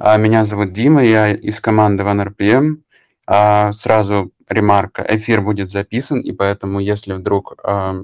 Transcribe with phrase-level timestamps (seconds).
[0.00, 2.82] А, меня зовут Дима, я из команды OneRPM.
[3.26, 7.96] А, сразу ремарка, эфир будет записан, и поэтому, если вдруг а,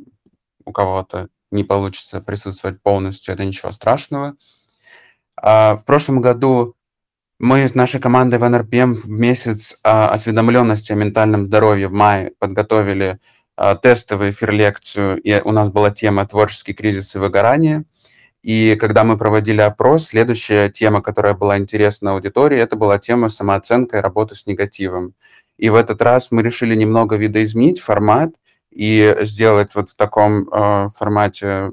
[0.65, 4.35] у кого-то не получится присутствовать полностью, это ничего страшного.
[5.41, 6.75] В прошлом году
[7.39, 13.21] мы с нашей командой в в месяц осведомленности о ментальном здоровье в мае подготовили
[13.83, 17.85] тестовую эфир-лекцию, и у нас была тема «Творческий кризис и выгорание».
[18.45, 23.97] И когда мы проводили опрос, следующая тема, которая была интересна аудитории, это была тема самооценка
[23.97, 25.15] и работы с негативом.
[25.57, 28.35] И в этот раз мы решили немного видоизменить формат
[28.71, 31.73] и сделать вот в таком э, формате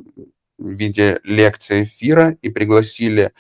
[0.57, 3.31] в виде лекции эфира и пригласили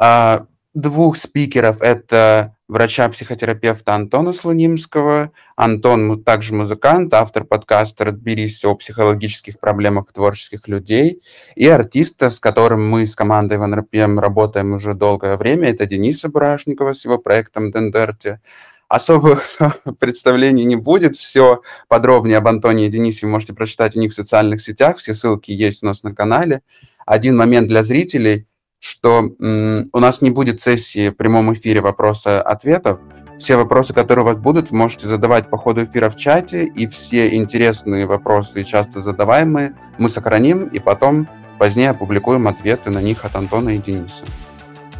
[0.00, 0.38] э,
[0.74, 1.82] двух спикеров.
[1.82, 5.30] Это врача-психотерапевта Антона Слонимского.
[5.54, 11.22] Антон также музыкант, автор подкаста «Разберись о психологических проблемах творческих людей».
[11.54, 16.28] И артиста, с которым мы с командой Иван РПМ работаем уже долгое время, это Дениса
[16.28, 18.40] Барашникова с его проектом «Дендерти».
[18.88, 19.56] Особых
[20.00, 21.16] представлений не будет.
[21.16, 24.96] Все подробнее об Антоне и Денисе вы можете прочитать у них в социальных сетях.
[24.96, 26.60] Все ссылки есть у нас на канале.
[27.06, 28.48] Один момент для зрителей–
[28.84, 33.00] что у нас не будет сессии в прямом эфире вопроса-ответов.
[33.38, 36.86] Все вопросы, которые у вас будут, вы можете задавать по ходу эфира в чате, и
[36.86, 41.26] все интересные вопросы, часто задаваемые, мы сохраним, и потом
[41.58, 44.26] позднее опубликуем ответы на них от Антона и Дениса.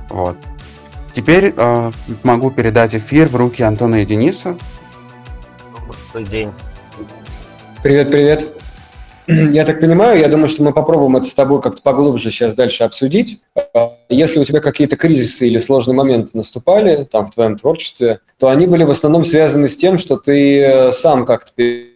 [0.09, 0.39] Вот.
[1.13, 1.91] Теперь э,
[2.23, 4.57] могу передать эфир в руки Антона и Дениса.
[6.15, 6.53] Добрый день.
[7.83, 8.64] Привет, привет.
[9.27, 12.85] Я так понимаю, я думаю, что мы попробуем это с тобой как-то поглубже сейчас дальше
[12.85, 13.41] обсудить.
[13.75, 18.49] А, если у тебя какие-то кризисы или сложные моменты наступали там в твоем творчестве, то
[18.49, 21.53] они были в основном связаны с тем, что ты э, сам как-то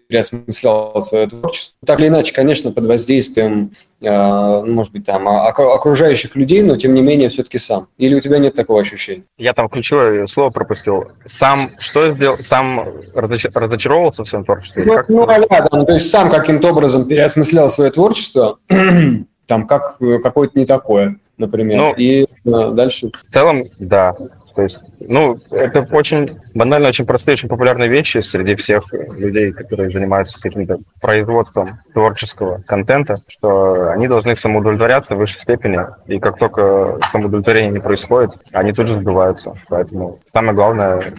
[0.08, 1.76] переосмыслял свое творчество.
[1.86, 7.02] Так или иначе, конечно, под воздействием, э, может быть, там, окружающих людей, но тем не
[7.02, 7.88] менее все-таки сам.
[7.98, 9.24] Или у тебя нет такого ощущения?
[9.36, 11.08] Я там ключевое слово пропустил.
[11.26, 12.38] Сам что сделал?
[12.40, 13.44] Сам разоч...
[13.52, 14.84] разочаровывался в своем творчестве?
[14.86, 18.58] Ну, ну да, да, ну, то есть сам каким-то образом переосмыслял свое творчество,
[19.46, 21.78] там, как какое-то не такое, например.
[21.78, 22.26] Ну, и э,
[22.72, 23.10] дальше.
[23.10, 24.14] В целом, да.
[24.58, 29.88] То есть, ну, это очень банально, очень простые, очень популярные вещи среди всех людей, которые
[29.88, 36.98] занимаются каким-то производством творческого контента, что они должны самоудовлетворяться в высшей степени, и как только
[37.12, 39.54] самоудовлетворение не происходит, они тут же сбиваются.
[39.68, 41.14] Поэтому самое главное,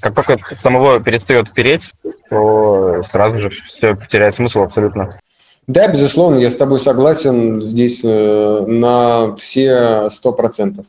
[0.00, 1.90] как только самого перестает переть,
[2.30, 5.10] то сразу же все теряет смысл абсолютно.
[5.66, 10.86] Да, безусловно, я с тобой согласен здесь э, на все сто процентов.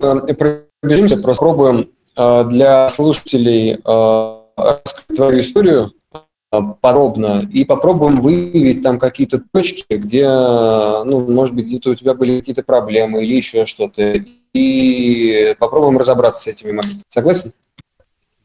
[0.00, 8.20] Э, пробежимся, просто пробуем э, для слушателей э, раскрыть твою историю э, подробно и попробуем
[8.20, 13.34] выявить там какие-то точки, где, ну, может быть, где-то у тебя были какие-то проблемы или
[13.34, 14.20] еще что-то,
[14.52, 17.02] и попробуем разобраться с этими моментами.
[17.08, 17.52] Согласен?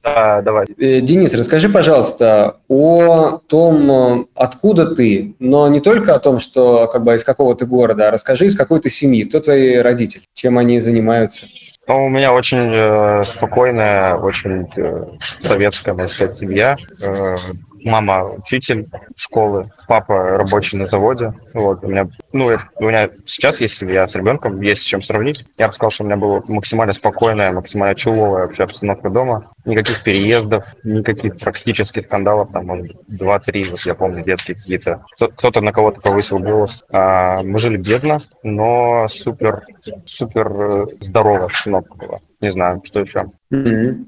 [0.02, 0.66] Да, давай.
[0.78, 7.14] Денис, расскажи, пожалуйста, о том, откуда ты, но не только о том, что как бы
[7.16, 10.80] из какого ты города, а расскажи, из какой ты семьи, кто твои родители, чем они
[10.80, 11.46] занимаются.
[11.90, 15.06] Ну, у меня очень э, спокойная, очень э,
[15.42, 16.78] советская, сказать, семья.
[17.02, 17.36] Э,
[17.84, 21.34] мама учитель школы, папа рабочий на заводе.
[21.54, 25.46] Вот, у меня, ну, у меня сейчас, если я с ребенком, есть с чем сравнить.
[25.58, 29.52] Я бы сказал, что у меня была максимально спокойная, максимально чуловая вообще обстановка дома.
[29.66, 35.04] Никаких переездов, никаких практических скандалов, там, может два-три, вот я помню, детские какие-то.
[35.16, 36.84] Кто-то на кого-то повысил голос.
[36.92, 39.64] А, мы жили бедно, но супер,
[40.06, 42.20] супер э, здоровая обстановка была.
[42.42, 43.26] Не знаю, что еще.
[43.52, 44.06] Mm-hmm.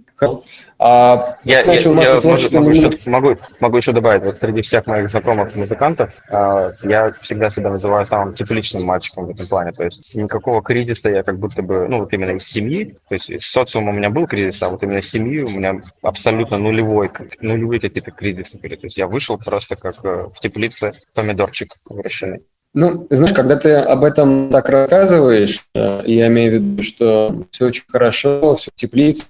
[0.84, 5.12] А, я, я, я могу, могу, еще, могу, могу еще добавить, вот среди всех моих
[5.12, 10.16] знакомых музыкантов а, я всегда себя называю самым тепличным мальчиком в этом плане, то есть
[10.16, 13.92] никакого кризиса я как будто бы, ну вот именно из семьи, то есть из социума
[13.92, 17.12] у меня был кризис, а вот именно из семьи у меня абсолютно нулевой,
[17.42, 22.42] нулевые какие-то кризисы были, то есть я вышел просто как э, в теплице помидорчик выращенный.
[22.74, 27.66] Ну, знаешь, когда ты об этом так рассказываешь, э, я имею в виду, что все
[27.66, 29.28] очень хорошо, все в теплице,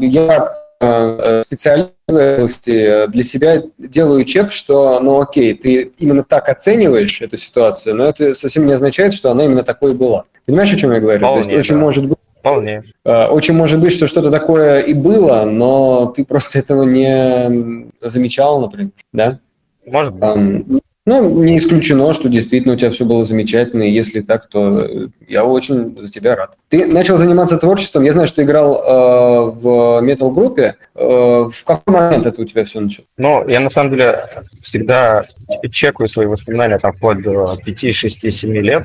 [0.00, 0.48] я
[0.80, 7.94] э, специалист для себя делаю чек, что, ну окей, ты именно так оцениваешь эту ситуацию,
[7.94, 10.24] но это совсем не означает, что она именно такой была.
[10.46, 11.18] Понимаешь, о чем я говорю?
[11.18, 11.80] Вполне, То есть очень да.
[11.80, 12.84] может быть Вполне.
[13.04, 18.60] Э, очень может быть, что что-то такое и было, но ты просто этого не замечал,
[18.60, 19.40] например, да?
[19.84, 20.82] Может быть.
[21.08, 25.06] Ну, не исключено, что действительно у тебя все было замечательно, и если так, то э,
[25.26, 26.50] я очень за тебя рад.
[26.68, 30.74] Ты начал заниматься творчеством, я знаю, что ты играл э, в метал-группе.
[30.94, 33.08] Э, в какой момент это у тебя все началось?
[33.16, 34.22] Ну, я на самом деле
[34.60, 35.24] всегда
[35.72, 38.84] чекаю свои воспоминания там вплоть до 5, 6, 7 лет,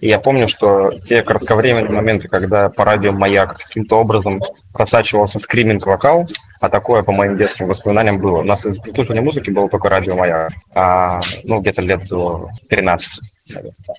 [0.00, 4.42] и я помню, что те кратковременные моменты, когда по радио «Маяк» каким-то образом
[4.74, 6.28] просачивался скриминг-вокал,
[6.62, 8.38] а такое по моим детским воспоминаниям было.
[8.38, 13.20] У нас из слушания музыки было только радио «Маяк», а, ну, где-то лет до 13,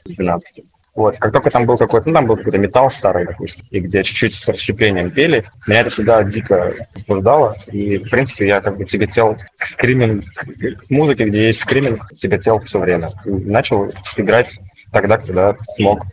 [0.05, 0.63] 12.
[0.95, 4.03] Вот, как только там был какой-то, ну, там был какой-то металл старый, допустим, и где
[4.03, 8.85] чуть-чуть с расщеплением пели, меня это всегда дико возбуждало, и, в принципе, я как бы
[8.85, 13.09] тяготел к скриминг, к музыке, где есть скриминг, тяготел все время.
[13.25, 14.57] И начал играть
[14.91, 16.05] тогда, когда смог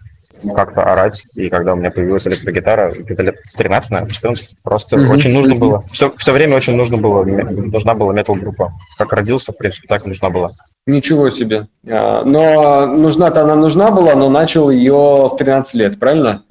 [0.55, 5.09] как-то орать, и когда у меня появилась электрогитара, где-то лет 13, наверное, 14, просто mm-hmm.
[5.09, 8.73] очень нужно было, все, все время очень нужно было, нужна была метал-группа.
[8.99, 10.51] Как родился, в принципе, так и нужна была.
[10.87, 11.69] Ничего себе.
[11.89, 16.43] А, но нужна-то она нужна была, но начал ее в 13 лет, правильно?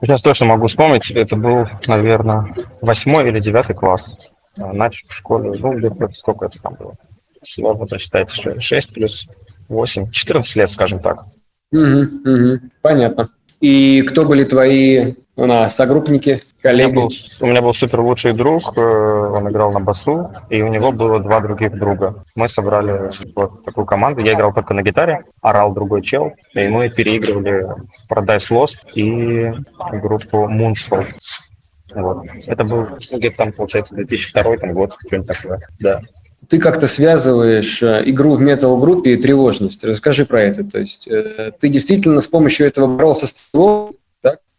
[0.00, 2.52] Сейчас точно могу вспомнить, это был, наверное,
[2.82, 4.16] восьмой или девятый класс.
[4.58, 6.94] А, начал в школе, ну, где-то сколько это там было?
[7.42, 9.26] Сложно прочитать, 6 плюс
[9.68, 11.24] 8, 14 лет, скажем так.
[11.74, 13.30] Угу, угу, понятно.
[13.60, 16.90] И кто были твои ну, согруппники, коллеги?
[16.90, 17.10] У меня, был,
[17.40, 21.18] у меня был супер лучший друг, э, он играл на басу, и у него было
[21.18, 22.22] два других друга.
[22.36, 26.90] Мы собрали вот такую команду, я играл только на гитаре, орал другой чел, и мы
[26.90, 27.66] переигрывали
[28.08, 29.52] Paradise Lost и
[30.00, 31.08] группу Moonspell.
[31.96, 32.24] Вот.
[32.46, 36.00] Это был где-то там, получается, 2002 там, год, что-нибудь такое, да
[36.48, 39.84] ты как-то связываешь э, игру в метал-группе и тревожность.
[39.84, 40.64] Расскажи про это.
[40.64, 43.94] То есть э, ты действительно с помощью этого боролся с тревогой,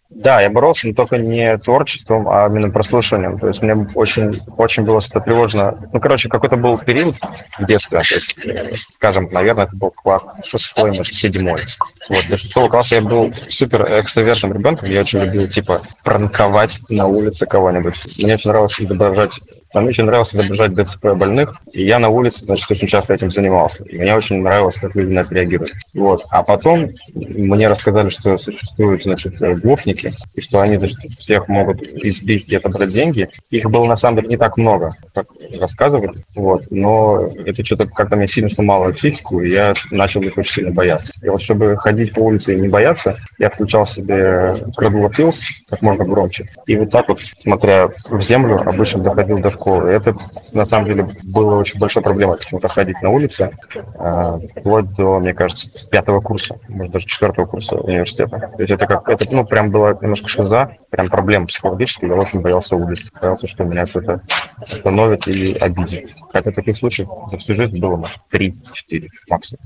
[0.10, 3.40] да, я боролся, но только не творчеством, а именно прослушиванием.
[3.40, 5.90] То есть мне очень, очень было что тревожно.
[5.92, 7.16] Ну, короче, какой-то был период
[7.60, 8.16] в детстве, то
[8.70, 11.64] есть, скажем, наверное, это был класс шестой, может, седьмой.
[12.08, 17.08] Вот, до шестого класса я был супер экстравертным ребенком, я очень любил, типа, пранковать на
[17.08, 17.96] улице кого-нибудь.
[18.18, 19.40] Мне очень нравилось изображать
[19.74, 23.84] мне очень нравилось изображать ДЦП больных, и я на улице, значит, очень часто этим занимался.
[23.84, 25.74] И мне очень нравилось, как люди на это реагируют.
[25.94, 26.24] Вот.
[26.30, 32.48] А потом мне рассказали, что существуют, значит, гопники, и что они, значит, всех могут избить
[32.48, 33.30] и отобрать деньги.
[33.50, 35.28] Их было, на самом деле, не так много, как
[35.60, 36.24] рассказывали.
[36.36, 36.64] Вот.
[36.72, 41.14] Но это что-то как-то мне сильно сломало психику, и я начал их очень сильно бояться.
[41.22, 44.54] И вот чтобы ходить по улице и не бояться, я включал себе
[45.16, 45.40] Fills
[45.70, 46.50] как можно громче.
[46.68, 49.90] И вот так вот, смотря в землю, обычно доходил до школы.
[49.90, 50.16] Это,
[50.54, 55.34] на самом деле, было очень большой проблемой, почему-то ходить на улице, э, вплоть до, мне
[55.34, 58.52] кажется, пятого курса, может, даже четвертого курса университета.
[58.56, 62.42] То есть это как, это, ну, прям была немножко шиза, прям проблема психологическая, я очень
[62.42, 64.22] боялся улицы, боялся, что меня кто-то
[64.60, 66.10] остановит или обидит.
[66.32, 69.62] Хотя таких случаев за всю жизнь было, может, три-четыре максимум.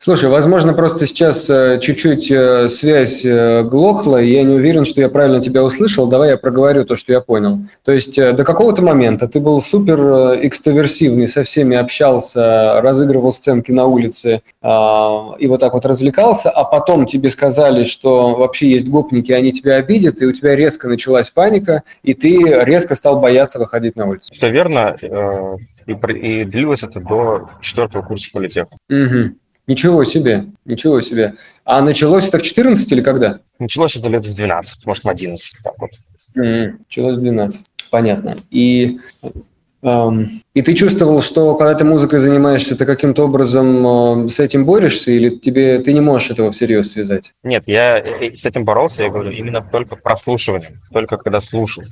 [0.00, 5.00] Слушай, возможно, просто сейчас э, чуть-чуть э, связь э, глохла, и я не уверен, что
[5.00, 6.08] я правильно тебя услышал.
[6.08, 7.60] Давай я проговорю то, что я понял.
[7.84, 9.98] То есть до какого-то момента ты был супер
[10.44, 16.64] экстраверсивный, со всеми общался, разыгрывал сценки на улице а, и вот так вот развлекался, а
[16.64, 21.30] потом тебе сказали, что вообще есть гопники, они тебя обидят, и у тебя резко началась
[21.30, 24.32] паника, и ты резко стал бояться выходить на улицу.
[24.32, 24.96] Все верно.
[25.86, 28.70] И, и длилось это до четвертого курса политеха.
[28.88, 29.34] Угу.
[29.68, 31.34] Ничего себе, ничего себе.
[31.64, 33.40] А началось это в 14 или когда?
[33.58, 35.56] Началось это лет в 12, может, в 11.
[35.62, 35.90] Так вот.
[36.34, 37.66] Началось в 12.
[37.92, 38.38] Понятно.
[38.50, 38.98] И
[40.54, 45.30] и ты чувствовал, что когда ты музыкой занимаешься, ты каким-то образом с этим борешься, или
[45.30, 47.32] тебе ты не можешь этого всерьез связать?
[47.42, 51.82] Нет, я э, с этим боролся, я говорю, именно только прослушиванием, только когда слушал.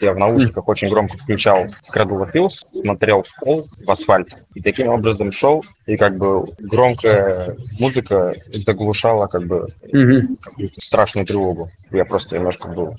[0.00, 4.60] Я в наушниках очень громко включал Cradle of Hills, смотрел в пол, в асфальт, и
[4.60, 10.36] таким образом шел, и как бы громкая музыка заглушала как бы угу.
[10.78, 11.70] страшную тревогу.
[11.92, 12.96] Я просто немножко был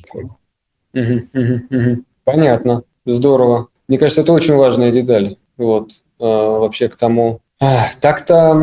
[0.93, 2.03] Угу, угу, угу.
[2.27, 3.69] Понятно, здорово.
[3.88, 5.38] Мне кажется, это очень важная деталь.
[5.55, 7.39] Вот, э, вообще к тому.
[8.01, 8.53] Так-то,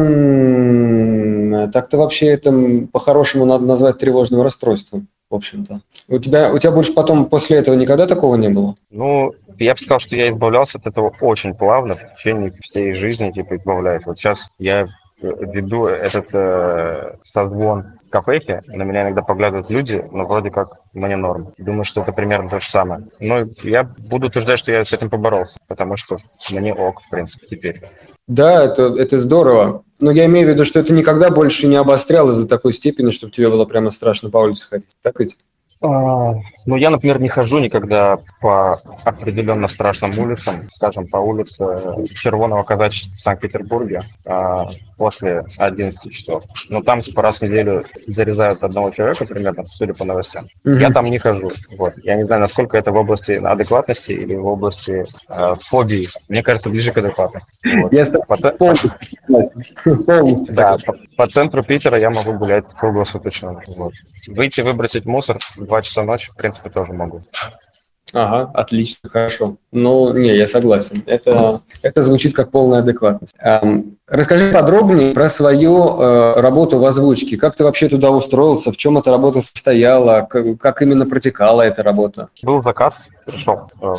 [1.73, 2.53] так-то вообще это
[2.93, 5.81] по-хорошему надо назвать тревожным расстройством, в общем-то.
[6.09, 8.77] У тебя, у тебя больше потом после этого никогда такого не было?
[8.91, 13.31] Ну, я бы сказал, что я избавлялся от этого очень плавно в течение всей жизни,
[13.31, 14.05] типа, избавляюсь.
[14.05, 14.89] Вот сейчас я
[15.23, 21.53] веду этот э, созвон кафехе, на меня иногда поглядывают люди, но вроде как мне норм.
[21.59, 23.09] Думаю, что это примерно то же самое.
[23.19, 26.17] Но я буду утверждать, что я с этим поборолся, потому что
[26.51, 27.81] мне ок, в принципе, теперь.
[28.29, 29.83] Да, это, это здорово.
[30.01, 33.33] Но я имею в виду, что это никогда больше не обострялось до такой степени, чтобы
[33.33, 34.97] тебе было прямо страшно по улице ходить.
[35.03, 35.37] Так ведь?
[35.85, 42.63] А, ну, я, например, не хожу никогда по определенно страшным улицам, скажем, по улице Червоного
[42.63, 46.45] казачества в Санкт-Петербурге а, после 11 часов.
[46.71, 50.47] Но там типа раз в неделю зарезают одного человека примерно, судя по новостям.
[50.65, 50.81] Mm-hmm.
[50.81, 51.53] Я там не хожу.
[51.77, 51.93] Вот.
[52.03, 56.09] Я не знаю, насколько это в области адекватности или в области э, фобии.
[56.31, 57.69] Мне кажется, ближе к адекватности.
[57.77, 57.93] Вот.
[57.93, 58.37] Я по,
[60.07, 63.61] полностью, да, по, по центру Питера я могу гулять круглосуточно.
[63.67, 63.93] Вот.
[64.29, 65.39] Выйти выбросить мусор
[65.75, 67.21] 2 часа ночи, в принципе, тоже могу.
[68.13, 69.57] Ага, отлично, хорошо.
[69.73, 71.03] Ну, не, я согласен.
[71.05, 73.35] Это, это звучит как полная адекватность.
[73.41, 77.37] Эм, расскажи подробнее про свою э, работу в озвучке.
[77.37, 78.71] Как ты вообще туда устроился?
[78.71, 80.29] В чем эта работа состояла?
[80.31, 82.29] Как, как именно протекала эта работа?
[82.45, 83.71] Был заказ, пришел.
[83.81, 83.95] Э,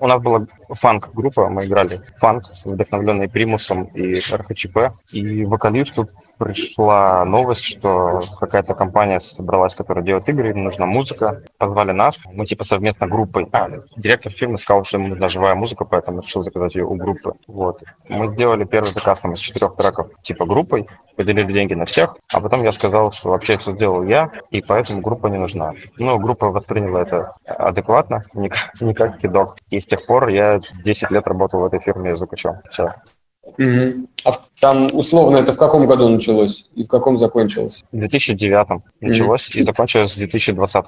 [0.00, 4.78] у нас была фанк-группа, мы играли фанк, вдохновленный примусом и РХЧП.
[5.12, 11.42] И вокалисту пришла новость, что какая-то компания собралась, которая делает игры, им нужна музыка.
[11.58, 12.22] Позвали нас.
[12.26, 13.48] Мы типа совместно группой.
[13.52, 17.34] А, директор фирмы сказал, что ему нужна живая музыка, поэтому решил заказать ее у группы.
[17.46, 17.82] Вот.
[18.08, 22.40] Мы сделали первый заказ там, из четырех треков типа группой, поделили деньги на всех, а
[22.40, 25.72] потом я сказал, что вообще все сделал я, и поэтому группа не нужна.
[25.96, 29.56] Ну, группа восприняла это адекватно, не, не как кидок.
[29.70, 32.56] И с тех пор я 10 лет работал в этой фирме звукачом.
[32.70, 32.94] Все.
[33.42, 34.08] Угу.
[34.24, 37.84] А там условно это в каком году началось и в каком закончилось?
[37.92, 39.58] В 2009 началось угу.
[39.58, 40.84] и закончилось в 2020.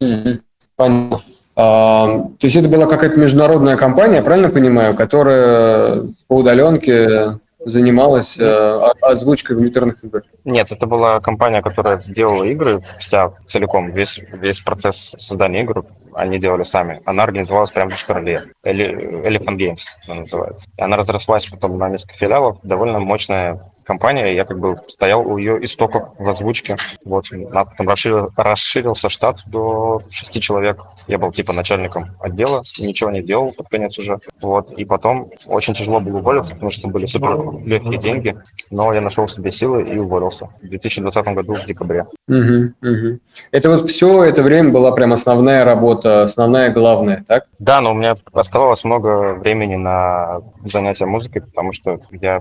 [0.00, 0.38] Угу.
[0.76, 1.20] Понятно.
[1.56, 8.92] А, то есть это была какая-то международная компания, правильно понимаю, которая по удаленке занималась э,
[9.00, 10.22] озвучкой компьютерных игр?
[10.44, 16.38] Нет, это была компания, которая делала игры вся целиком, весь, весь процесс создания игр они
[16.38, 17.00] делали сами.
[17.04, 18.44] Она организовалась прямо в Шкарле.
[18.64, 20.68] Elephant Games она называется.
[20.76, 22.58] И она разрослась потом на несколько филиалов.
[22.62, 26.76] Довольно мощная компания, я как бы стоял у ее истоков в озвучке.
[27.04, 30.82] Вот, потом расширил, расширился штат до шести человек.
[31.06, 34.18] Я был типа начальником отдела, ничего не делал под конец уже.
[34.40, 38.36] Вот, и потом очень тяжело было уволиться, потому что были супер легкие деньги,
[38.70, 42.06] но я нашел себе силы и уволился в 2020 году в декабре.
[42.28, 43.18] Угу, угу.
[43.50, 47.44] Это вот все это время была прям основная работа, основная главная, так?
[47.58, 52.40] Да, но у меня оставалось много времени на занятия музыкой, потому что я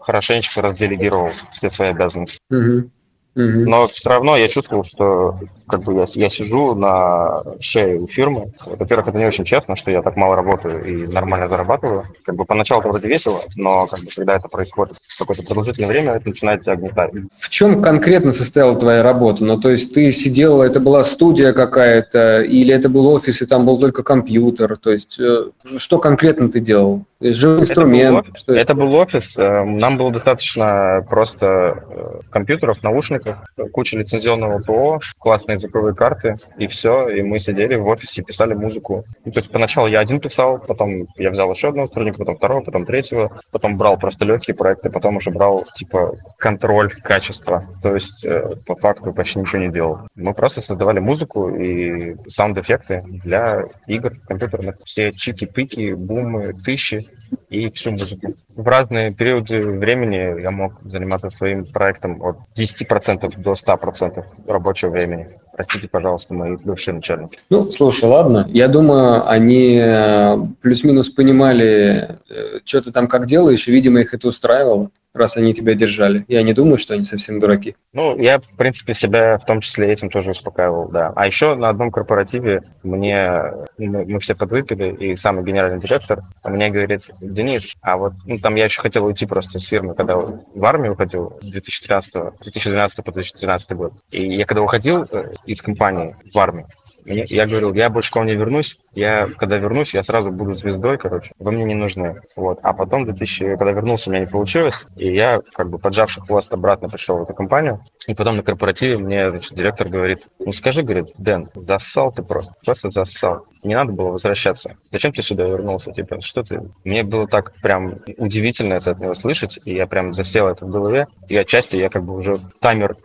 [0.00, 2.38] хорошенечко разделегировал все свои обязанности.
[2.50, 2.90] Угу.
[3.34, 3.70] Угу.
[3.70, 5.38] Но все равно я чувствовал, что
[5.72, 8.52] как бы я, я сижу на шее у фирмы.
[8.66, 12.04] Во-первых, это не очень честно, что я так мало работаю и нормально зарабатываю.
[12.26, 15.88] Как бы поначалу это вроде весело, но как бы, когда это происходит в какое-то продолжительное
[15.88, 17.12] время, это начинает тебя гнетать.
[17.38, 19.42] В чем конкретно состояла твоя работа?
[19.44, 23.64] Ну, то есть ты сидел, это была студия какая-то, или это был офис, и там
[23.64, 24.76] был только компьютер?
[24.76, 25.46] То есть э,
[25.78, 27.06] что конкретно ты делал?
[27.22, 28.18] Живой инструмент?
[28.18, 28.60] Это был, что это?
[28.60, 29.34] это был офис.
[29.38, 33.38] Э, нам было достаточно просто э, компьютеров, наушников,
[33.72, 37.08] куча лицензионного ПО, классные звуковые карты, и все.
[37.08, 39.04] И мы сидели в офисе, писали музыку.
[39.24, 42.60] Ну, то есть поначалу я один писал, потом я взял еще одного сотрудника, потом второго,
[42.62, 47.64] потом третьего, потом брал просто легкие проекты, потом уже брал, типа, контроль качества.
[47.82, 50.00] То есть э, по факту почти ничего не делал.
[50.14, 54.76] Мы просто создавали музыку и саунд-эффекты для игр компьютерных.
[54.84, 57.06] Все чики-пики, бумы, тысячи
[57.48, 58.32] и всю музыку.
[58.56, 65.28] В разные периоды времени я мог заниматься своим проектом от 10% до 100% рабочего времени.
[65.54, 67.38] Простите, пожалуйста, мои бывшие начальники.
[67.50, 68.48] Ну, слушай, ладно.
[68.50, 74.14] Я думаю, они э, плюс-минус понимали, э, что ты там как делаешь, и, видимо, их
[74.14, 76.24] это устраивало раз они тебя держали.
[76.28, 77.76] Я не думаю, что они совсем дураки.
[77.92, 81.12] Ну, я, в принципе, себя в том числе этим тоже успокаивал, да.
[81.14, 83.42] А еще на одном корпоративе мне,
[83.78, 88.54] мы, мы все подвыпили, и самый генеральный директор мне говорит, Денис, а вот ну, там
[88.54, 93.72] я еще хотел уйти просто с фирмы, когда в армию уходил 2013, 2012 по 2013
[93.72, 93.92] год.
[94.10, 96.66] И я когда уходил э, из компании в армию,
[97.04, 98.76] я говорил, я больше к вам не вернусь.
[98.94, 101.32] Я, когда вернусь, я сразу буду звездой, короче.
[101.38, 102.20] Вы мне не нужны.
[102.36, 102.58] Вот.
[102.62, 104.84] А потом, 2000, когда вернулся, у меня не получилось.
[104.96, 107.82] И я, как бы, поджавший хвост, обратно пришел в эту компанию.
[108.06, 112.54] И потом на корпоративе мне, значит, директор говорит, ну скажи, говорит, Дэн, зассал ты просто.
[112.64, 113.44] Просто зассал.
[113.64, 114.76] Не надо было возвращаться.
[114.90, 115.92] Зачем ты сюда вернулся?
[115.92, 116.62] Типа, что ты?
[116.84, 119.58] Мне было так прям удивительно это от него слышать.
[119.64, 121.06] И я прям засел это в голове.
[121.28, 122.96] И отчасти я как бы уже таймер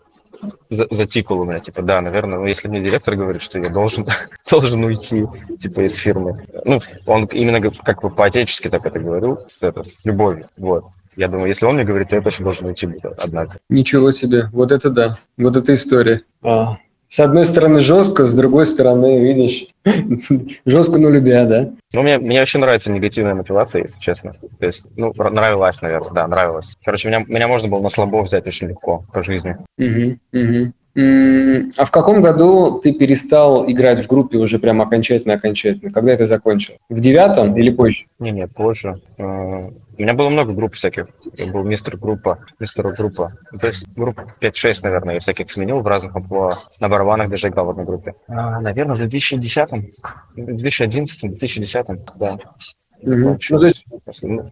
[0.70, 4.06] затикал у меня, типа, да, наверное, ну, если мне директор говорит, что я должен,
[4.50, 5.26] должен уйти,
[5.60, 6.36] типа, из фирмы.
[6.66, 10.86] Ну, он именно как бы по-отечески так это говорил, с, это, с любовью, вот.
[11.16, 13.58] Я думаю, если он мне говорит, то я точно должен уйти, однако.
[13.70, 16.22] Ничего себе, вот это да, вот эта история.
[16.44, 16.78] А,
[17.10, 19.68] с одной стороны жестко, с другой стороны, видишь,
[20.66, 21.70] жестко, но любя, да?
[21.94, 24.34] Ну, мне, мне вообще нравится негативная мотивация, если честно.
[24.60, 26.76] То есть, ну, нравилась, наверное, да, нравилась.
[26.84, 29.56] Короче, меня, меня можно было на слабо взять очень легко по жизни.
[29.78, 30.74] Угу, угу.
[30.98, 35.92] А в каком году ты перестал играть в группе уже прям окончательно-окончательно?
[35.92, 36.76] Когда это закончил?
[36.90, 38.06] В девятом или позже?
[38.18, 39.00] Не, не, позже.
[39.20, 41.08] А, у меня было много групп всяких.
[41.36, 43.32] Я был мистер группа, мистер группа.
[43.60, 46.60] То есть групп 5-6, наверное, я всяких сменил в разных амплуа.
[46.82, 48.16] На барабанах даже играл в одной группе.
[48.28, 49.70] А, наверное, в 2010
[50.36, 51.86] 2011 2010
[52.16, 52.38] да.
[53.02, 53.38] Угу.
[53.50, 53.86] Ну, то есть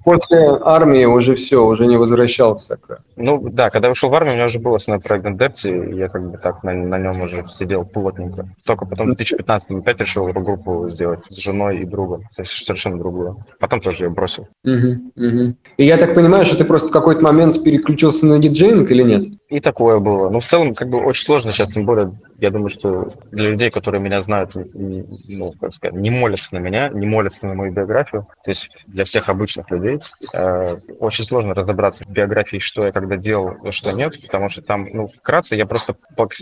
[0.03, 2.79] после армии уже все, уже не возвращался.
[3.15, 6.09] Ну да, когда ушел в армию, у меня уже был основной проект Дендерти, и я
[6.09, 8.47] как бы так на, на нем уже сидел плотненько.
[8.65, 12.97] Только потом в 2015 опять решил группу сделать с женой и другом, то есть совершенно
[12.97, 13.43] другую.
[13.59, 14.47] Потом тоже ее бросил.
[14.63, 15.55] Угу, угу.
[15.77, 19.25] И я так понимаю, что ты просто в какой-то момент переключился на диджейнг или нет?
[19.47, 20.29] И такое было.
[20.29, 23.69] Ну, в целом, как бы очень сложно сейчас, тем более, я думаю, что для людей,
[23.69, 28.27] которые меня знают, ну, как сказать, не молятся на меня, не молятся на мою биографию,
[28.43, 29.99] то есть для всех обычных людей
[30.33, 34.63] э, очень сложно разобраться в биографии, что я когда делал, а что нет, потому что
[34.63, 35.95] там, ну, вкратце, я просто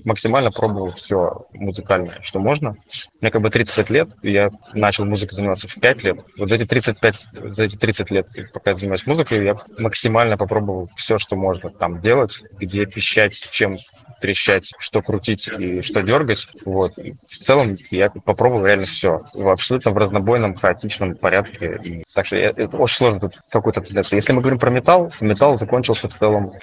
[0.06, 2.74] максимально пробовал все музыкальное, что можно.
[3.20, 6.20] Мне как бы 35 лет, я начал музыкой заниматься в 5 лет.
[6.38, 10.90] Вот за эти 35, за эти 30 лет, пока я занимаюсь музыкой, я максимально попробовал
[10.96, 13.78] все, что можно там делать, где пищать, чем
[14.22, 16.48] трещать, что крутить и что дергать.
[16.66, 16.94] Вот.
[16.98, 19.20] в целом я попробовал реально все.
[19.34, 21.80] В абсолютно в разнобойном, хаотичном порядке.
[21.84, 23.82] И, так что я, это очень сложно тут какой-то
[24.16, 26.54] Если мы говорим про металл, металл закончился в целом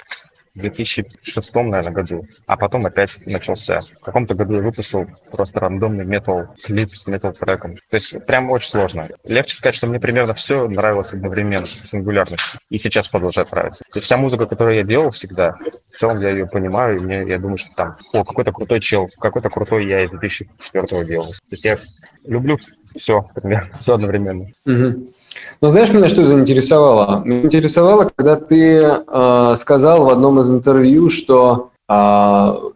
[0.55, 3.81] в 2006, наверное, году, а потом опять начался.
[3.81, 7.75] В каком-то году я выпустил просто рандомный метал клип с метал треком.
[7.89, 9.07] То есть прям очень сложно.
[9.25, 12.37] Легче сказать, что мне примерно все нравилось одновременно, сингулярно.
[12.69, 13.83] И сейчас продолжает нравиться.
[13.95, 15.55] И вся музыка, которую я делал всегда,
[15.93, 19.09] в целом я ее понимаю, и мне, я думаю, что там, о, какой-то крутой чел,
[19.19, 21.27] какой-то крутой я из 2004 делал.
[21.27, 21.77] То есть я
[22.25, 22.57] люблю
[22.95, 24.47] все, примерно, все одновременно.
[24.65, 25.11] Угу.
[25.61, 27.23] Но знаешь, меня что заинтересовало?
[27.23, 31.93] Меня интересовало, когда ты э, сказал в одном из интервью, что э,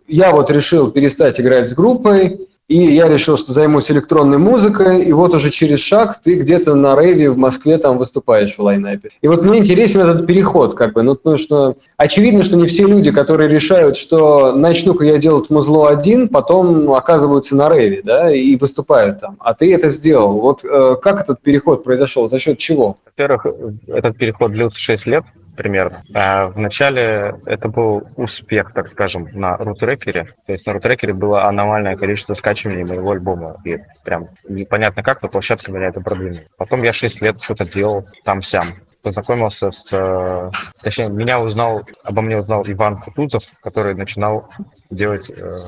[0.07, 5.13] я вот решил перестать играть с группой, и я решил, что займусь электронной музыкой, и
[5.13, 9.10] вот уже через шаг ты где-то на рейве в Москве там выступаешь в лайнапе.
[9.22, 12.88] И вот мне интересен этот переход, как бы, ну, потому что очевидно, что не все
[12.88, 18.55] люди, которые решают, что начну-ка я делать музло один, потом оказываются на рейве, да, и
[18.55, 19.38] выступают там.
[19.39, 20.39] А ты это сделал.
[20.39, 22.98] Вот э, как этот переход произошел, за счет чего?
[23.05, 23.45] Во-первых,
[23.88, 25.24] этот переход длился 6 лет,
[25.55, 26.03] примерно.
[26.13, 30.29] А вначале это был успех, так скажем, на рутрекере.
[30.45, 33.57] То есть на рутрекере было аномальное количество скачиваний моего альбома.
[33.65, 36.41] И прям непонятно как, но площадка меня это продвинула.
[36.57, 38.75] Потом я 6 лет что-то делал там-сям
[39.06, 39.93] познакомился с...
[39.93, 40.49] Э,
[40.82, 44.49] точнее, меня узнал, обо мне узнал Иван Кутузов, который начинал
[44.89, 45.60] делать э,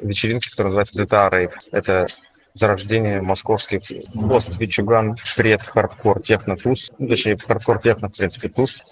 [0.00, 1.52] вечеринки, которые называются DTA Rave.
[1.72, 2.06] Это
[2.58, 3.82] зарождение московских
[4.14, 8.82] пост Вичуган, пред хардкор техно тус, ну, точнее хардкор техно, в принципе, тус,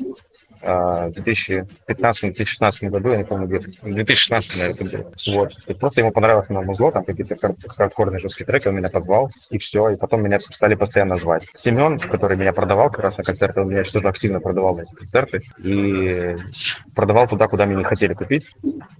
[0.64, 5.12] в 2015-2016 году, я не помню, где-то, в 2016, наверное, это было.
[5.35, 5.53] Вот.
[5.66, 7.37] И просто ему понравилось мое музло, там какие-то
[7.68, 11.46] хардкорные жесткие треки, он меня позвал, и все, и потом меня стали постоянно звать.
[11.55, 14.94] Семен, который меня продавал как раз на концерты, он меня тоже активно продавал на эти
[14.94, 16.37] концерты, и
[16.94, 18.55] продавал туда, куда мне не хотели купить,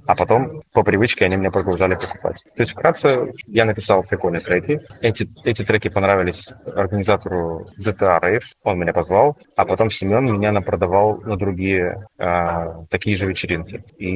[0.07, 2.43] а потом по привычке они меня продолжали покупать.
[2.57, 8.79] То есть вкратце я написал прикольные треки, эти, эти треки понравились организатору DTA Rave, он
[8.79, 13.83] меня позвал, а потом Семен меня напродавал на другие другие а, такие же вечеринки.
[13.99, 14.11] И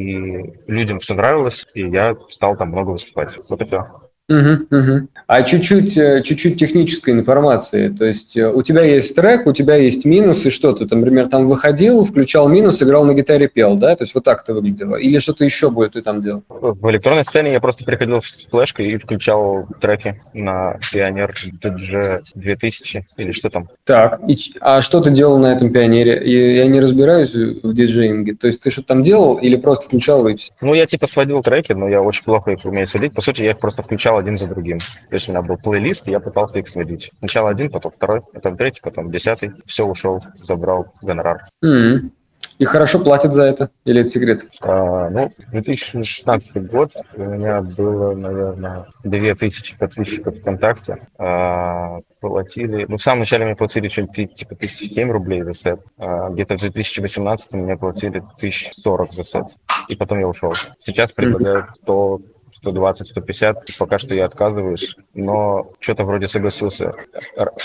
[0.67, 3.37] людям все нравилось, и я стал там много выступать.
[3.49, 4.08] Вот и все.
[4.29, 5.09] Угу, угу.
[5.27, 7.89] А чуть-чуть, э, чуть-чуть технической информации.
[7.89, 11.01] То есть э, у тебя есть трек, у тебя есть минус, и что ты, там,
[11.01, 13.97] например, там выходил, включал минус, играл на гитаре, пел, да?
[13.97, 14.97] То есть вот так это выглядело.
[14.97, 16.43] Или что-то еще будет ты там делал?
[16.49, 23.07] В электронной сцене я просто приходил с флешкой и включал треки на Пионер DG 2000
[23.17, 23.69] или что там.
[23.85, 26.21] Так, и, а что ты делал на этом Пионере?
[26.23, 28.35] Я, я не разбираюсь в диджеинге.
[28.35, 30.53] То есть ты что-то там делал или просто включал и все?
[30.61, 33.15] Ну, я типа сводил треки, но я очень плохо их умею сводить.
[33.15, 34.79] По сути, я их просто включал один за другим.
[34.79, 37.11] То есть у меня был плейлист, и я пытался их сводить.
[37.19, 39.53] Сначала один, потом второй, потом третий, потом десятый.
[39.67, 41.45] Все, ушел, забрал гонорар.
[41.65, 42.11] Mm-hmm.
[42.59, 43.71] И хорошо платят за это?
[43.85, 44.45] Или это секрет?
[44.61, 51.07] А, ну, 2016 год у меня было, наверное, 2000 подписчиков ВКонтакте.
[51.19, 52.85] А, платили...
[52.89, 55.81] Ну, в самом начале мне платили что-нибудь типа 1007 рублей за сет.
[55.99, 59.47] А, где-то в 2018 мне платили 1040 за сет.
[59.89, 60.53] И потом я ушел.
[60.81, 62.21] Сейчас предлагают 100
[62.59, 63.67] 120, 150.
[63.79, 66.93] Пока что я отказываюсь, но что-то вроде согласился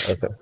[0.08, 0.38] это,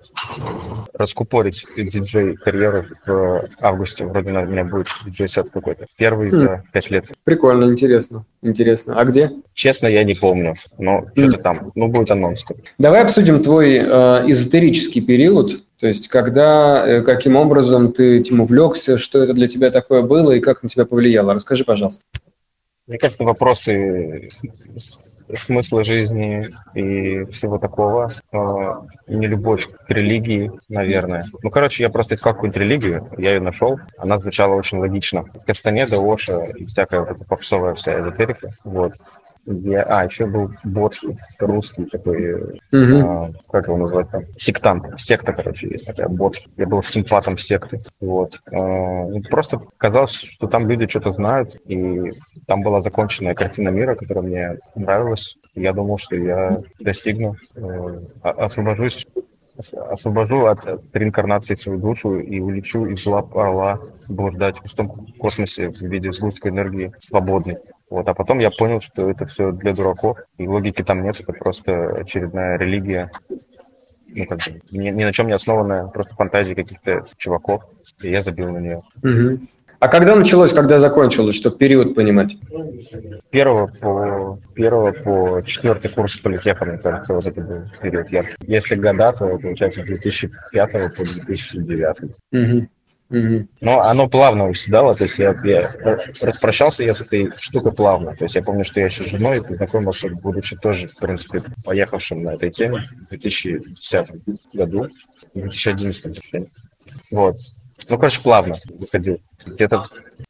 [0.93, 4.05] раскупорить диджей-карьеру в августе.
[4.05, 5.85] Вроде у меня будет диджей-сет какой-то.
[5.97, 6.61] Первый за хм.
[6.71, 7.11] пять лет.
[7.23, 8.25] Прикольно, интересно.
[8.41, 8.99] Интересно.
[8.99, 9.31] А где?
[9.53, 11.71] Честно, я не помню, но что-то там.
[11.75, 12.45] Ну, будет анонс.
[12.77, 13.83] Давай обсудим твой э,
[14.27, 15.63] эзотерический период.
[15.79, 20.31] То есть, когда, э, каким образом ты этим увлекся, что это для тебя такое было
[20.31, 21.33] и как на тебя повлияло?
[21.33, 22.03] Расскажи, пожалуйста.
[22.85, 24.27] Мне кажется, вопросы
[25.37, 28.73] смысла жизни и всего такого, э,
[29.07, 31.25] не любовь к религии, наверное.
[31.41, 35.23] Ну, короче, я просто искал какую-нибудь религию, я ее нашел, она звучала очень логично.
[35.45, 38.51] Кастанеда, Оша и всякая вот эта попсовая вся эзотерика.
[38.65, 38.93] Вот.
[39.45, 43.01] Я, а, еще был Бодхи, русский такой, mm-hmm.
[43.03, 46.49] а, как его назвать там, сектант, секта, короче, есть такая, Бодхи.
[46.55, 48.39] Я был симпатом секты, вот.
[48.51, 52.13] А, просто казалось, что там люди что-то знают, и
[52.47, 55.35] там была законченная картина мира, которая мне нравилась.
[55.55, 59.05] Я думал, что я достигну, э, освобожусь
[59.57, 65.81] освобожу от реинкарнации свою душу и улечу из лап орла блуждать в пустом космосе в
[65.81, 67.57] виде сгустка энергии свободной.
[67.89, 68.07] Вот.
[68.07, 71.89] А потом я понял, что это все для дураков, и логики там нет, это просто
[71.91, 73.11] очередная религия,
[74.15, 77.63] ну, как бы, ни, ни на чем не основанная, просто фантазии каких-то чуваков,
[78.01, 78.81] и я забил на нее.
[79.03, 79.47] Угу.
[79.83, 82.37] А когда началось, когда закончилось, чтобы период понимать?
[83.31, 88.09] Первого по, первого по четвертый курс политеха, мне кажется, вот это был период.
[88.09, 92.15] Я, если года, то получается с 2005 по 2009.
[92.31, 92.67] Угу.
[93.09, 93.47] Угу.
[93.59, 95.69] Но оно плавно уседало, то есть я, я
[96.21, 98.15] распрощался я с этой штукой плавно.
[98.15, 102.21] То есть я помню, что я еще с женой познакомился, будучи тоже, в принципе, поехавшим
[102.21, 104.07] на этой теме в 2010
[104.53, 104.87] году,
[105.33, 106.47] в 2011.
[107.11, 107.35] Вот.
[107.89, 109.19] Ну, короче, плавно выходил.
[109.45, 109.87] Где-то...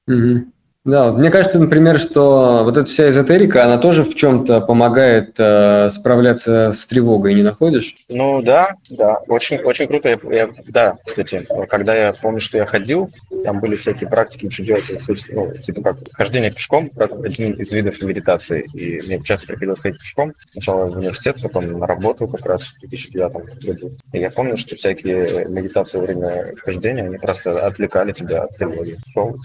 [0.07, 0.52] Угу.
[0.85, 5.89] Да, мне кажется, например, что вот эта вся эзотерика, она тоже в чем-то помогает э,
[5.89, 7.95] справляться с тревогой, не находишь?
[8.09, 10.09] Ну да, да, очень, очень круто.
[10.09, 13.09] Я, я, да, кстати, когда я помню, что я ходил,
[13.45, 14.83] там были всякие практики, что делать,
[15.29, 18.67] ну, типа как хождение пешком, как один из видов медитации.
[18.73, 20.33] И мне часто приходилось ходить пешком.
[20.47, 23.91] Сначала в университет, потом на работу как раз в 2009 году.
[24.11, 28.97] И я помню, что всякие медитации во время хождения, они просто отвлекали тебя от тревоги.
[29.13, 29.37] Шел,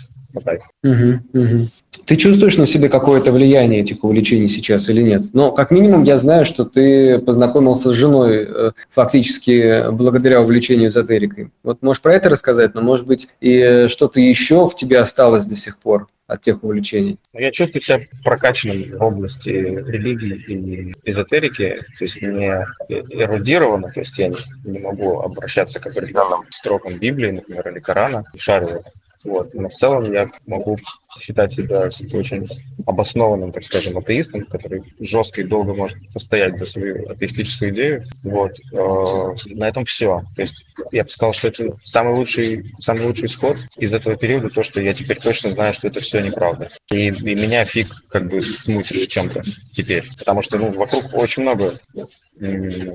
[0.45, 0.61] так.
[0.83, 1.69] Угу, угу.
[2.09, 5.25] Ты чувствуешь на себе какое-то влияние этих увлечений сейчас или нет?
[5.35, 11.51] Но как минимум я знаю, что ты познакомился с женой э, фактически благодаря увлечению эзотерикой.
[11.62, 15.55] Вот можешь про это рассказать, но может быть и что-то еще в тебе осталось до
[15.55, 17.19] сих пор от тех увлечений?
[17.35, 24.17] Я чувствую себя прокачанным в области религии и эзотерики, то есть не эрудированно, то есть
[24.19, 28.83] я не, не могу обращаться к определенным строкам Библии, например, или Корана, шарю
[29.29, 29.55] вот.
[29.55, 30.77] Но в целом я могу
[31.18, 32.47] считать себя очень
[32.87, 38.05] обоснованным, так скажем, атеистом, который жестко и долго может постоять за свою атеистическую идею.
[38.23, 38.53] Вот.
[38.73, 40.23] Э, на этом все.
[40.37, 44.51] То есть я бы сказал, что это самый лучший, самый лучший исход из этого периода,
[44.51, 46.71] то, что я теперь точно знаю, что это все неправда.
[46.90, 49.42] И, и меня фиг как бы смутишь чем-то
[49.73, 50.09] теперь.
[50.18, 51.79] Потому что ну, вокруг очень много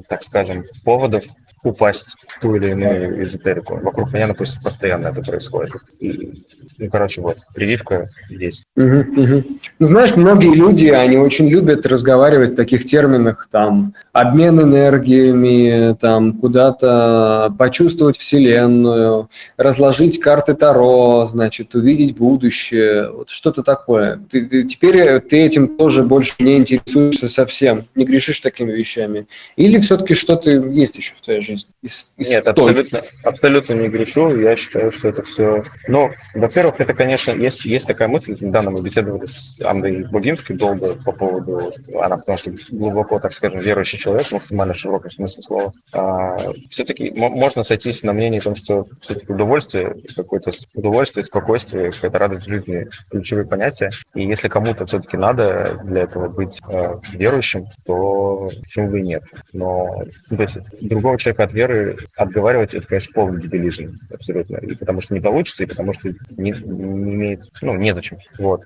[0.08, 1.24] так скажем, поводов
[1.64, 3.76] упасть в ту или иную эзотерику.
[3.78, 5.74] Вокруг меня, допустим, постоянно это происходит.
[6.00, 6.46] И,
[6.78, 8.64] ну, короче, вот, прививка есть.
[8.76, 9.44] Угу, угу.
[9.80, 16.34] Ну, знаешь, многие люди, они очень любят разговаривать в таких терминах, там, обмен энергиями, там,
[16.34, 24.22] куда-то почувствовать Вселенную, разложить карты Таро, значит, увидеть будущее, вот что-то такое.
[24.30, 29.26] Ты, ты, теперь ты этим тоже больше не интересуешься совсем, не грешишь такими вещами.
[29.56, 31.72] Или все-таки что-то есть еще в твоей жизни?
[31.82, 34.40] Из, из Нет, абсолютно, абсолютно не грешу.
[34.40, 35.64] Я считаю, что это все...
[35.88, 38.38] Ну, во-первых, это, конечно, есть, есть такая мысль.
[38.40, 41.74] Недавно мы беседовали с Анной Бугинской долго по поводу...
[42.00, 45.74] Она, потому что глубоко, так скажем, верующий человек, в максимально широком смысле слова.
[45.94, 46.36] А,
[46.70, 52.46] все-таки можно сойтись на мнении о том, что все-таки удовольствие, какое-то удовольствие, спокойствие, какая-то радость
[52.46, 53.92] в жизни– ключевые понятия.
[54.14, 59.24] И если кому-то все-таки надо для этого быть э, верующим, то почему бы и нет.
[59.54, 64.58] Но ну, то есть, другого человека от веры отговаривать, это, конечно, полный дебилизм абсолютно.
[64.58, 68.18] И потому что не получится, и потому что не, не имеет, ну, незачем.
[68.38, 68.64] Вот.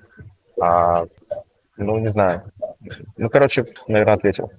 [0.60, 1.06] А,
[1.76, 2.42] ну, не знаю.
[3.16, 4.50] Ну, короче, наверное, ответил.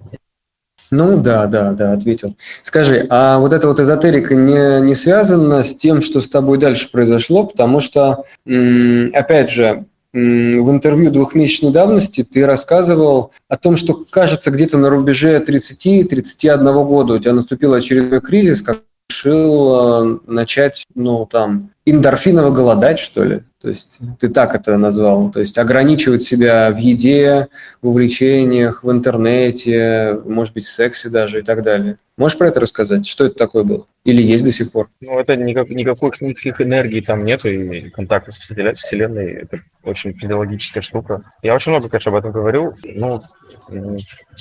[0.90, 2.36] Ну да, да, да, ответил.
[2.62, 6.90] Скажи, а вот эта вот эзотерика не, не связана с тем, что с тобой дальше
[6.90, 14.50] произошло, потому что, опять же, в интервью двухмесячной давности ты рассказывал о том, что, кажется,
[14.50, 18.80] где-то на рубеже 30-31 года у тебя наступил очередной кризис, как
[19.20, 23.40] решил э, начать, ну, там, эндорфиново голодать, что ли.
[23.60, 25.30] То есть ты так это назвал.
[25.30, 27.48] То есть ограничивать себя в еде,
[27.82, 31.98] в увлечениях, в интернете, может быть, в сексе даже и так далее.
[32.16, 33.06] Можешь про это рассказать?
[33.06, 33.86] Что это такое было?
[34.04, 34.86] Или есть до сих пор?
[35.00, 40.82] Ну, это никак, никакой никаких энергий там нету, и контакта с Вселенной– это очень физиологическая
[40.82, 41.22] штука.
[41.42, 42.74] Я очень много, конечно, об этом говорю.
[42.84, 43.22] Ну,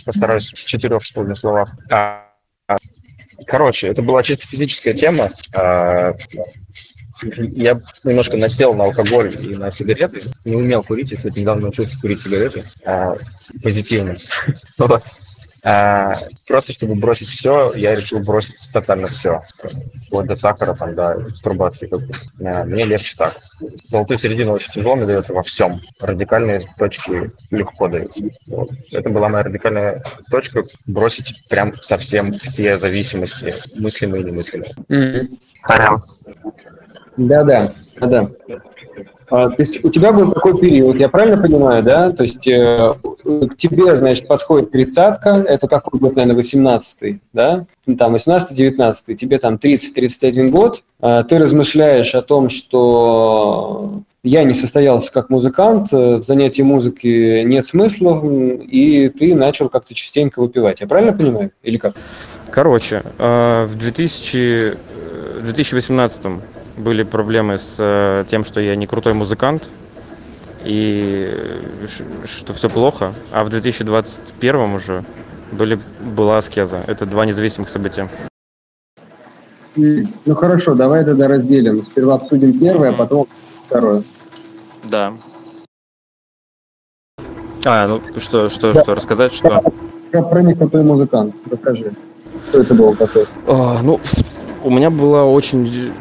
[0.05, 1.71] постараюсь в четырех вспомнить словах.
[1.89, 2.25] А,
[3.45, 5.31] короче, это была чисто физическая тема.
[5.53, 6.13] А,
[7.21, 10.23] я немножко насел на алкоголь и на сигареты.
[10.45, 12.65] Не умел курить, я, кстати, недавно научился курить сигареты.
[12.85, 13.15] А,
[13.61, 14.17] позитивно.
[15.63, 16.13] А,
[16.47, 19.41] просто чтобы бросить все, я решил бросить тотально все.
[20.07, 21.89] Вплоть до сахара, там, да, турбации.
[22.45, 23.35] А, мне легче так.
[23.83, 25.79] Золотую середину очень тяжело мне дается во всем.
[25.99, 28.23] Радикальные точки легко даются.
[28.47, 28.71] Вот.
[28.91, 34.71] Это была моя радикальная точка бросить прям совсем все зависимости, мыслимые и немыслимые.
[34.87, 36.01] Mm-hmm.
[37.17, 38.29] Да-да, да-да.
[39.29, 42.11] А, то есть у тебя был такой период, я правильно понимаю, да?
[42.11, 42.93] То есть э,
[43.47, 47.65] к тебе, значит, подходит тридцатка, это какой год, наверное, 18-й, да?
[47.85, 54.53] Ну, там 18-19, тебе там 30-31 год, э, ты размышляешь о том, что я не
[54.53, 60.81] состоялся как музыкант, э, в занятии музыки нет смысла, и ты начал как-то частенько выпивать.
[60.81, 61.51] Я правильно понимаю?
[61.63, 61.93] Или как?
[62.51, 64.77] Короче, э, в 2000,
[65.43, 66.41] 2018
[66.77, 69.69] были проблемы с э, тем, что я не крутой музыкант,
[70.63, 71.29] и
[72.25, 73.13] что все плохо.
[73.31, 75.03] А в 2021 уже
[75.51, 76.83] были, была аскеза.
[76.87, 78.09] Это два независимых события.
[79.75, 81.85] Ну хорошо, давай тогда разделим.
[81.85, 83.27] Сперва обсудим первое, а потом
[83.67, 84.03] второе.
[84.83, 85.13] Да.
[87.65, 88.81] А, ну что, что, да.
[88.81, 89.61] что рассказать, что?
[90.11, 91.91] Про них крутой музыкант, расскажи.
[92.49, 93.25] Что это было такое?
[93.47, 93.99] А, ну,
[94.63, 95.93] у меня была очень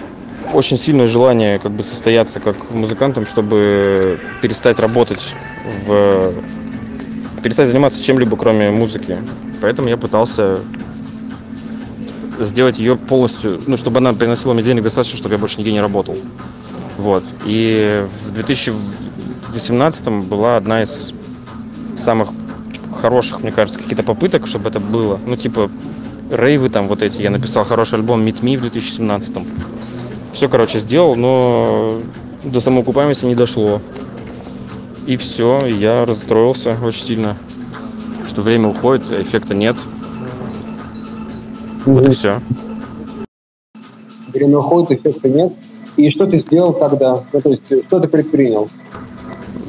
[0.55, 5.35] очень сильное желание как бы состояться как музыкантом, чтобы перестать работать
[5.87, 6.33] в
[7.43, 9.19] перестать заниматься чем-либо, кроме музыки.
[9.61, 10.59] Поэтому я пытался
[12.39, 15.81] сделать ее полностью, ну, чтобы она приносила мне денег достаточно, чтобы я больше нигде не
[15.81, 16.17] работал.
[16.97, 17.25] Вот.
[17.45, 21.13] И в 2018 была одна из
[21.99, 22.31] самых
[23.01, 25.21] хороших, мне кажется, каких-то попыток, чтобы это было.
[25.27, 25.71] Ну, типа,
[26.31, 27.23] рейвы там вот эти.
[27.23, 29.37] Я написал хороший альбом Meet Me в 2017
[30.33, 32.01] все, короче, сделал, но
[32.45, 33.81] до самоокупаемости не дошло.
[35.07, 37.37] И все, я расстроился очень сильно,
[38.29, 39.77] что время уходит, а эффекта нет.
[41.87, 42.41] Вот и все.
[44.33, 45.53] Время уходит, эффекта нет.
[45.97, 47.25] И что ты сделал тогда?
[47.33, 48.69] Ну, то есть, что ты предпринял?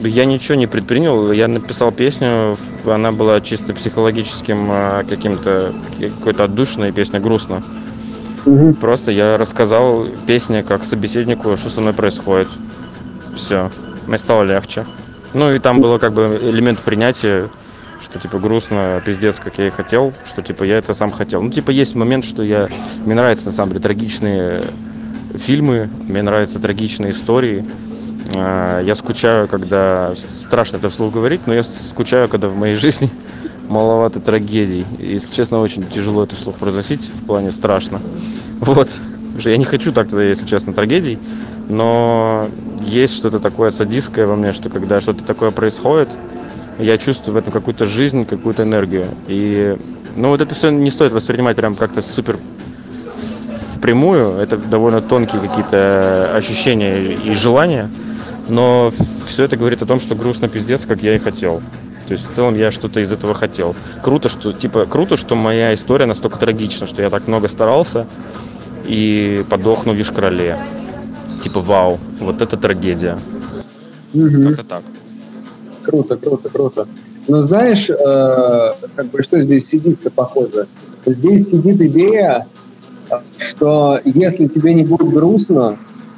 [0.02, 1.32] Я ничего не предпринял.
[1.32, 7.64] Я написал песню, она была чисто психологическим а, каким-то, какой-то отдушной, песня грустно.
[8.46, 8.74] Угу.
[8.74, 12.48] Просто я рассказал песне как собеседнику, что со мной происходит.
[13.36, 13.70] Все.
[14.08, 14.86] Мне стало легче.
[15.34, 17.50] Ну и там было как бы элемент принятия,
[18.02, 21.42] что типа грустно, пиздец, как я и хотел, что типа я это сам хотел.
[21.42, 22.68] Ну типа есть момент, что я
[23.06, 24.64] мне нравятся на самом деле трагичные
[25.36, 27.66] фильмы, мне нравятся трагичные истории.
[28.36, 33.12] А, я скучаю, когда страшно это вслух говорить, но я скучаю, когда в моей жизни
[33.70, 34.86] маловато трагедий.
[34.98, 38.02] Если честно, очень тяжело это вслух произносить, в плане страшно.
[38.60, 38.90] Вот.
[39.40, 41.18] Я не хочу так-то, если честно, трагедий,
[41.70, 42.50] но
[42.84, 46.10] есть что-то такое садистское во мне, что когда что-то такое происходит,
[46.80, 49.06] я чувствую в этом какую-то жизнь, какую-то энергию.
[49.28, 49.78] И,
[50.16, 52.38] ну, вот это все не стоит воспринимать прям как-то супер
[53.76, 54.38] впрямую.
[54.38, 57.90] Это довольно тонкие какие-то ощущения и желания.
[58.50, 58.92] Но
[59.28, 61.62] все это говорит о том, что грустно пиздец, как я и хотел.
[62.10, 63.76] То есть в целом я что-то из этого хотел.
[64.02, 68.08] Круто, что типа круто, что моя история настолько трагична, что я так много старался
[68.88, 70.58] и подохну в Ишкроле.
[71.40, 73.20] Типа вау, вот это трагедия.
[74.16, 74.44] Угу.
[74.48, 74.84] Как-то так.
[75.84, 76.88] Круто, круто, круто.
[77.28, 80.66] Но знаешь, э, как бы что здесь сидит-то похоже?
[81.06, 82.48] Здесь сидит идея,
[83.38, 85.78] что если тебе не будет грустно,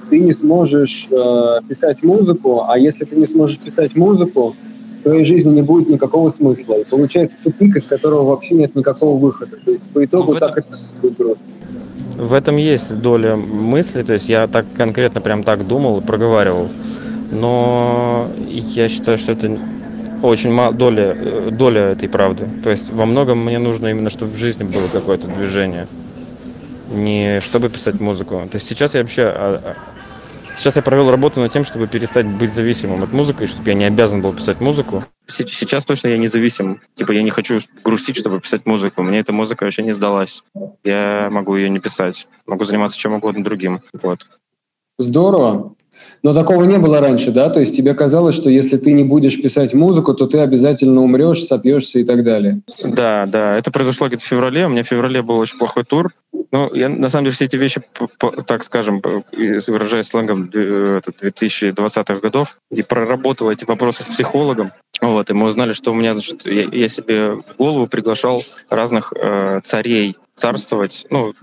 [0.10, 4.56] ты не сможешь э, писать музыку, а если ты не сможешь писать музыку,
[5.02, 6.76] в твоей жизни не будет никакого смысла.
[6.76, 9.58] И получается тупик, из которого вообще нет никакого выхода.
[9.66, 11.44] То есть по итогу ну, так это будет просто.
[12.18, 16.70] В этом есть доля мысли, то есть я так конкретно прям так думал и проговаривал.
[17.32, 19.58] Но я считаю, что это
[20.22, 22.48] очень мало доля, э, доля этой правды.
[22.64, 25.88] То есть во многом мне нужно именно, чтобы в жизни было какое-то движение.
[26.94, 28.36] Не чтобы писать музыку.
[28.52, 29.76] То есть сейчас я вообще а, а,
[30.56, 33.86] Сейчас я провел работу над тем, чтобы перестать быть зависимым от музыки, чтобы я не
[33.86, 35.04] обязан был писать музыку.
[35.28, 36.82] Сейчас точно я независим.
[36.94, 39.02] Типа я не хочу грустить, чтобы писать музыку.
[39.02, 40.44] Мне эта музыка вообще не сдалась.
[40.84, 42.28] Я могу ее не писать.
[42.46, 43.82] Могу заниматься чем угодно другим.
[44.02, 44.28] Вот.
[45.00, 45.74] Здорово.
[46.24, 47.50] Но такого не было раньше, да?
[47.50, 51.44] То есть тебе казалось, что если ты не будешь писать музыку, то ты обязательно умрешь,
[51.44, 52.62] сопьешься и так далее.
[52.84, 53.58] Да, да.
[53.58, 54.66] Это произошло где-то в феврале.
[54.66, 56.14] У меня в феврале был очень плохой тур.
[56.52, 57.82] Ну, я на самом деле все эти вещи,
[58.46, 64.74] так скажем, выражаясь сленгом 2020-х годов, и проработал эти вопросы с психологом.
[65.00, 69.14] Вот, и мы узнали, что у меня, значит, я, я себе в голову приглашал разных
[69.16, 71.34] э, царей царствовать, ну,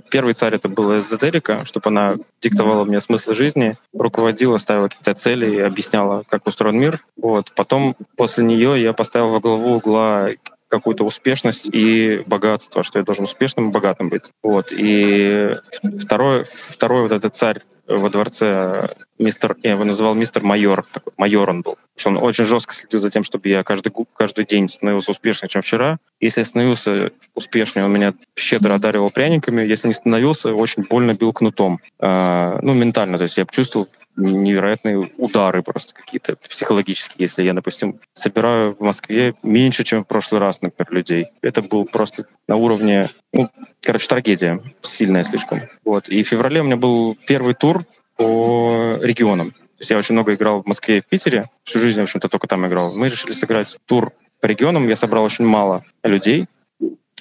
[0.00, 5.56] первый царь это была эзотерика, чтобы она диктовала мне смысл жизни, руководила, ставила какие-то цели
[5.56, 7.04] и объясняла, как устроен мир.
[7.16, 7.52] Вот.
[7.54, 10.30] Потом после нее я поставил во главу угла
[10.68, 14.30] какую-то успешность и богатство, что я должен успешным и богатым быть.
[14.42, 14.72] Вот.
[14.72, 15.54] И
[16.00, 21.50] второй, второй вот этот царь во дворце мистер, я его называл мистер майор, такой, майор
[21.50, 21.76] он был.
[22.04, 25.98] Он очень жестко следил за тем, чтобы я каждый, каждый день становился успешнее, чем вчера.
[26.20, 29.62] Если становился успешнее, он меня щедро одаривал пряниками.
[29.62, 31.78] Если не становился, очень больно бил кнутом.
[31.98, 33.18] А, ну, ментально.
[33.18, 37.24] То есть я чувствовал невероятные удары просто какие-то психологические.
[37.24, 41.26] Если я, допустим, собираю в Москве меньше, чем в прошлый раз, например, людей.
[41.42, 43.50] Это был просто на уровне, ну,
[43.80, 45.62] короче, трагедия сильная слишком.
[45.84, 46.08] Вот.
[46.08, 47.84] И в феврале у меня был первый тур
[48.16, 49.50] по регионам.
[49.50, 51.46] То есть я очень много играл в Москве и в Питере.
[51.64, 52.94] Всю жизнь, в общем-то, только там играл.
[52.94, 54.88] Мы решили сыграть тур по регионам.
[54.88, 56.46] Я собрал очень мало людей.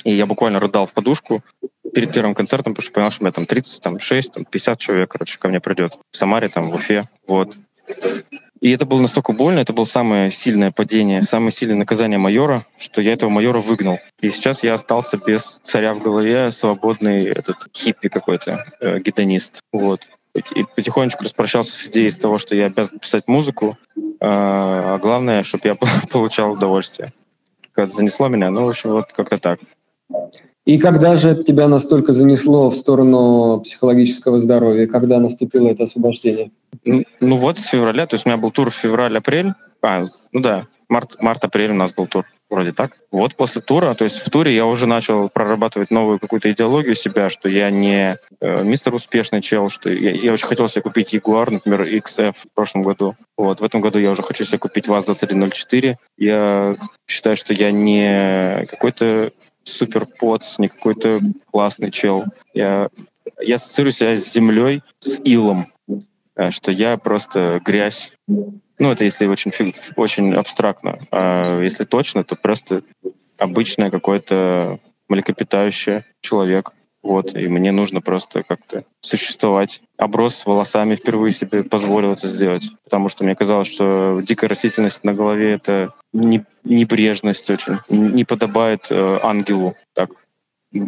[0.03, 1.43] И я буквально рыдал в подушку
[1.93, 4.79] перед первым концертом, потому что понял, что у меня там 30, там 6, там 50
[4.79, 5.97] человек, короче, ко мне придет.
[6.11, 7.05] В Самаре, там, в Уфе.
[7.27, 7.55] Вот.
[8.63, 13.01] И это было настолько больно, это было самое сильное падение, самое сильное наказание майора, что
[13.01, 13.99] я этого майора выгнал.
[14.21, 19.59] И сейчас я остался без царя в голове, свободный этот хиппи какой-то, э, гедонист.
[19.73, 20.07] Вот.
[20.33, 23.77] И потихонечку распрощался с идеей того, что я обязан писать музыку,
[24.21, 25.75] а, а главное, чтобы я
[26.09, 27.11] получал удовольствие.
[27.73, 29.59] Как занесло меня, ну, в общем, вот как-то так.
[30.65, 34.87] И когда же тебя настолько занесло в сторону психологического здоровья?
[34.87, 36.51] Когда наступило это освобождение?
[36.85, 39.53] Ну, ну вот с февраля, то есть у меня был тур в февраль-апрель.
[39.81, 42.25] А, ну да, март, март-апрель у нас был тур.
[42.49, 42.97] Вроде так.
[43.11, 47.31] Вот после тура, то есть в туре я уже начал прорабатывать новую какую-то идеологию себя,
[47.31, 51.49] что я не э, мистер успешный чел, что я, я очень хотел себе купить Jaguar,
[51.49, 53.15] например, XF в прошлом году.
[53.37, 55.95] Вот, в этом году я уже хочу себе купить ВАЗ-2104.
[56.19, 56.75] Я
[57.07, 59.31] считаю, что я не какой-то
[59.63, 61.19] супер поц, не какой-то
[61.51, 62.25] классный чел.
[62.53, 62.89] Я,
[63.39, 65.67] я ассоциирую себя с землей, с илом,
[66.35, 68.13] э, что я просто грязь.
[68.27, 69.51] Ну, это если очень,
[69.95, 70.99] очень абстрактно.
[71.11, 72.83] А если точно, то просто
[73.37, 76.73] обычное какое-то млекопитающее человек,
[77.03, 79.81] вот, и мне нужно просто как-то существовать.
[79.97, 85.13] Оброс волосами впервые себе позволил это сделать, потому что мне казалось, что дикая растительность на
[85.13, 90.11] голове— это небрежность очень, не подобает э, ангелу так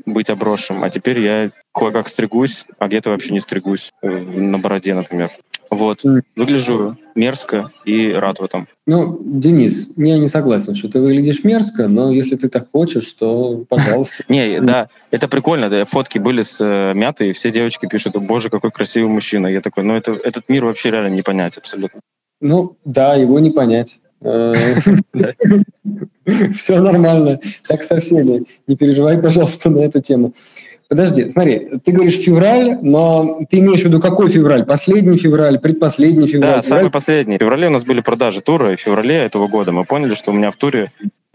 [0.05, 0.83] быть обросшим.
[0.83, 5.29] А теперь я кое-как стригусь, а где-то вообще не стригусь, э, на бороде, например.
[5.69, 6.03] Вот.
[6.35, 8.67] Выгляжу мерзко и рад в этом.
[8.85, 13.65] Ну, Денис, я не согласен, что ты выглядишь мерзко, но если ты так хочешь, то
[13.67, 14.23] пожалуйста.
[14.29, 15.69] Не, да, это прикольно.
[15.69, 19.47] Да, фотки были с э, мятой, и все девочки пишут, боже, какой красивый мужчина.
[19.47, 21.99] Я такой, ну это, этот мир вообще реально не понять абсолютно.
[22.41, 23.99] Ну, да, его не понять.
[24.25, 24.53] Э,
[26.55, 28.45] Все нормально, так со всеми.
[28.67, 30.33] Не переживай, пожалуйста, на эту тему.
[30.87, 34.65] Подожди, смотри, ты говоришь февраль, но ты имеешь в виду какой февраль?
[34.65, 36.55] Последний февраль, предпоследний февраль?
[36.55, 37.37] Да, самый последний.
[37.37, 40.31] В феврале у нас были продажи тура, и в феврале этого года мы поняли, что
[40.31, 40.91] у меня в туре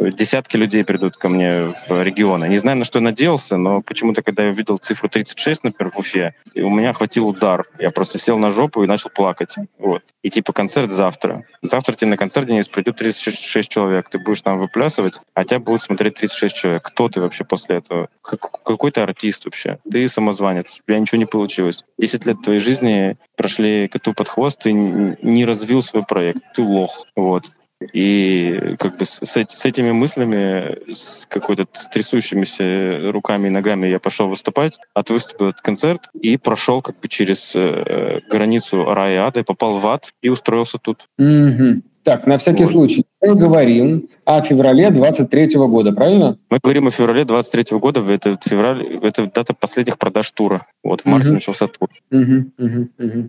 [0.09, 2.49] десятки людей придут ко мне в регионы.
[2.49, 5.99] Не знаю, на что я надеялся, но почему-то, когда я увидел цифру 36, например, в
[5.99, 7.67] Уфе, у меня хватил удар.
[7.79, 9.55] Я просто сел на жопу и начал плакать.
[9.79, 10.03] Вот.
[10.23, 11.45] И типа концерт завтра.
[11.63, 14.09] Завтра тебе на концерт Денис придет 36 человек.
[14.11, 16.83] Ты будешь там выплясывать, а тебя будут смотреть 36 человек.
[16.83, 18.09] Кто ты вообще после этого?
[18.23, 19.79] Какой ты артист вообще?
[19.91, 20.81] Ты самозванец.
[20.81, 21.85] У тебя ничего не получилось.
[21.99, 26.41] 10 лет твоей жизни прошли коту под хвост, ты не развил свой проект.
[26.55, 27.07] Ты лох.
[27.17, 27.51] Вот.
[27.93, 33.99] И как бы с, с этими мыслями, с какой-то с трясущимися руками и ногами я
[33.99, 39.45] пошел выступать, отвыступил этот концерт и прошел как бы через э, границу рая и ада,
[39.45, 41.09] попал в ад и устроился тут.
[41.19, 41.83] Mm-hmm.
[42.03, 42.73] Так, на всякий вот.
[42.73, 46.39] случай, мы говорим о феврале 23 года, правильно?
[46.51, 50.67] Мы говорим о феврале 23 года, это февраль, это дата последних продаж тура.
[50.83, 51.33] Вот в марте mm-hmm.
[51.35, 51.89] начался тур.
[52.11, 52.51] Mm-hmm.
[52.59, 52.89] Mm-hmm.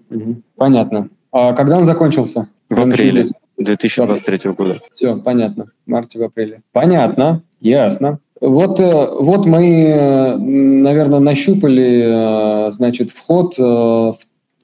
[0.09, 0.41] Mm-hmm.
[0.55, 1.09] Понятно.
[1.31, 2.47] А когда он закончился?
[2.69, 3.31] В апреле.
[3.63, 4.81] 2023 года.
[4.91, 5.67] Все, понятно.
[5.85, 6.61] В марте, в апреле.
[6.71, 8.19] Понятно, ясно.
[8.41, 14.17] Вот, э, вот мы, э, наверное, нащупали, э, значит, вход в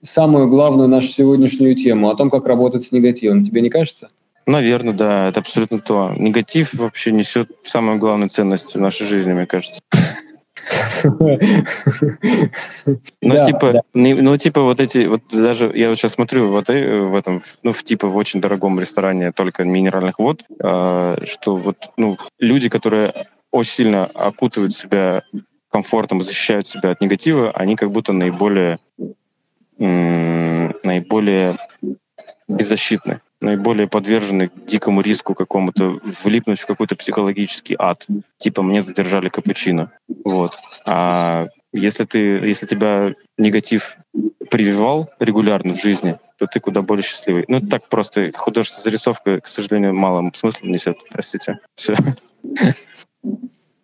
[0.04, 3.44] самую главную нашу сегодняшнюю тему, о том, как работать с негативом.
[3.44, 4.10] Тебе не кажется?
[4.48, 6.14] Наверное, да, это абсолютно то.
[6.18, 9.80] Негатив вообще несет самую главную ценность в нашей жизни, мне кажется.
[13.22, 17.16] Ну, типа, ну, типа, вот эти, вот даже я вот сейчас смотрю вот э, в
[17.16, 22.18] этом, ну, в типа в очень дорогом ресторане только минеральных вод, а, что вот, ну,
[22.40, 25.24] люди, которые очень сильно окутывают себя
[25.70, 28.80] комфортом, защищают себя от негатива, они как будто наиболее
[29.78, 31.58] наиболее
[32.48, 38.06] беззащитны наиболее подвержены дикому риску какому-то влипнуть в какой-то психологический ад.
[38.38, 39.92] Типа мне задержали капучино.
[40.24, 40.54] Вот.
[40.86, 43.98] А если ты, если тебя негатив
[44.50, 47.46] прививал регулярно в жизни, то ты куда более счастливый.
[47.48, 48.32] Ну, так просто.
[48.34, 50.98] Художественная зарисовка, к сожалению, мало смысла несет.
[51.12, 51.60] Простите.
[51.76, 51.96] Все.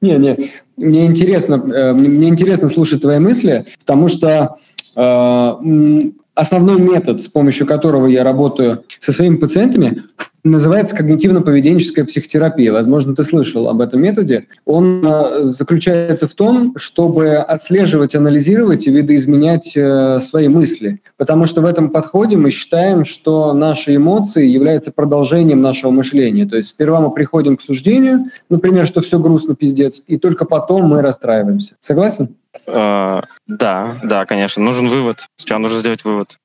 [0.02, 4.58] Не, не, мне интересно, э, мне интересно слушать твои мысли, потому что
[4.96, 10.04] э, основной метод, с помощью которого я работаю со своими пациентами,
[10.44, 12.74] называется когнитивно-поведенческая психотерапия.
[12.74, 14.48] Возможно, ты слышал об этом методе.
[14.66, 21.02] Он э, заключается в том, чтобы отслеживать, анализировать и видоизменять э, свои мысли.
[21.18, 26.46] Потому что в этом подходе мы считаем, что наши эмоции являются продолжением нашего мышления.
[26.46, 30.88] То есть сперва мы приходим к суждению, например, что все грустно, пиздец, и только потом
[30.88, 31.76] мы расстраиваемся.
[31.80, 32.36] Согласен?
[32.68, 34.64] Uh, да, да, конечно.
[34.64, 35.26] Нужен вывод.
[35.38, 36.38] Сначала нужно сделать вывод.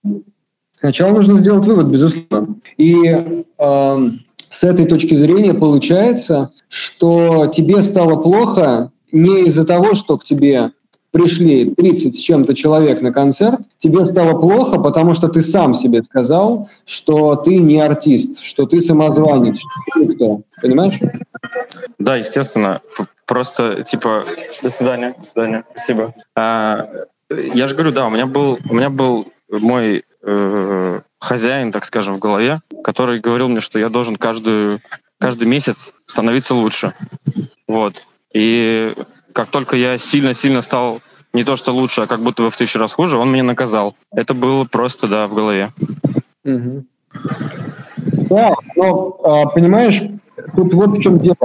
[0.78, 2.56] Сначала нужно сделать вывод, безусловно.
[2.76, 3.04] И
[3.58, 4.08] э,
[4.48, 10.72] с этой точки зрения получается, что тебе стало плохо не из-за того, что к тебе
[11.10, 16.02] пришли 30 с чем-то человек на концерт, тебе стало плохо, потому что ты сам себе
[16.02, 20.42] сказал, что ты не артист, что ты самозванец, что ты никто.
[20.60, 21.00] Понимаешь?
[21.98, 22.82] Да, естественно.
[23.28, 24.24] Просто, типа,
[24.62, 26.14] до свидания, до свидания, спасибо.
[26.34, 26.88] А,
[27.30, 32.14] я же говорю, да, у меня был, у меня был мой э, хозяин, так скажем,
[32.14, 34.80] в голове, который говорил мне, что я должен каждую,
[35.20, 36.94] каждый месяц становиться лучше.
[37.68, 38.06] Вот.
[38.32, 38.94] И
[39.34, 41.02] как только я сильно-сильно стал
[41.34, 43.94] не то что лучше, а как будто бы в тысячу раз хуже, он меня наказал.
[44.10, 45.70] Это было просто, да, в голове.
[46.44, 46.86] Угу.
[48.28, 50.02] Да, но, а, понимаешь,
[50.54, 51.36] тут вот в чем дело.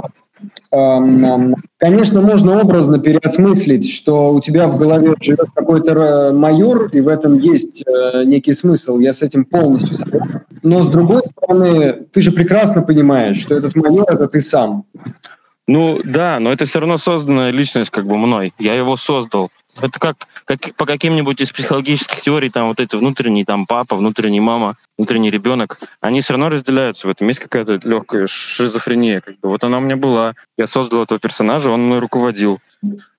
[1.78, 7.08] Конечно, можно образно переосмыслить, что у тебя в голове живет какой-то э, майор, и в
[7.08, 8.98] этом есть э, некий смысл.
[8.98, 10.40] Я с этим полностью согласен.
[10.62, 14.84] Но с другой стороны, ты же прекрасно понимаешь, что этот майор– это ты сам.
[15.66, 18.52] Ну да, но это все равно созданная личность как бы мной.
[18.58, 19.50] Я его создал.
[19.80, 24.40] Это как, как по каким-нибудь из психологических теорий, там вот эти внутренний там папа, внутренний
[24.40, 27.28] мама, внутренний ребенок, они все равно разделяются в этом.
[27.28, 29.20] Есть какая-то легкая шизофрения.
[29.20, 29.48] Как бы.
[29.48, 30.34] Вот она у меня была.
[30.56, 32.60] Я создал этого персонажа, он мной руководил.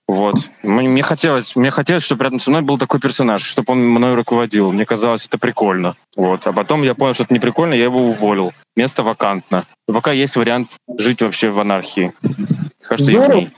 [0.07, 0.35] Вот.
[0.61, 4.71] Мне хотелось, мне хотелось, чтобы рядом со мной был такой персонаж, чтобы он мной руководил.
[4.71, 5.95] Мне казалось, это прикольно.
[6.15, 6.45] Вот.
[6.45, 8.53] А потом я понял, что это не прикольно, я его уволил.
[8.75, 9.65] Место вакантно.
[9.87, 12.13] И пока есть вариант жить вообще в анархии.
[12.81, 13.49] Кажется, Здорово.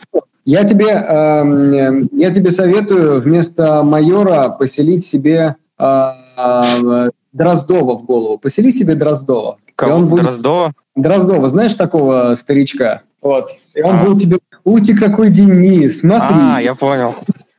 [0.47, 8.37] Я тебе, э, я тебе советую вместо майора поселить себе э, э, Дроздова в голову.
[8.37, 9.57] Посели себе Дроздова.
[9.75, 9.95] Кого?
[9.95, 10.23] он будет...
[10.23, 10.71] Дроздова?
[10.95, 13.01] Дроздова, знаешь такого старичка?
[13.21, 13.49] Вот.
[13.75, 14.03] И он а.
[14.05, 16.37] будет тебе, ути, какой Денис, смотри.
[16.39, 17.15] А, я понял.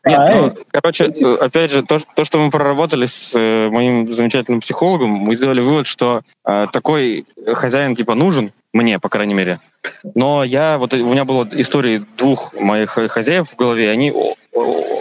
[0.07, 1.11] Нет, а, ну, короче,
[1.41, 5.86] опять же, то, то, что мы проработали с э, моим замечательным психологом, мы сделали вывод,
[5.86, 9.61] что э, такой хозяин типа нужен мне, по крайней мере.
[10.14, 14.12] Но я вот у меня была история двух моих хозяев в голове, они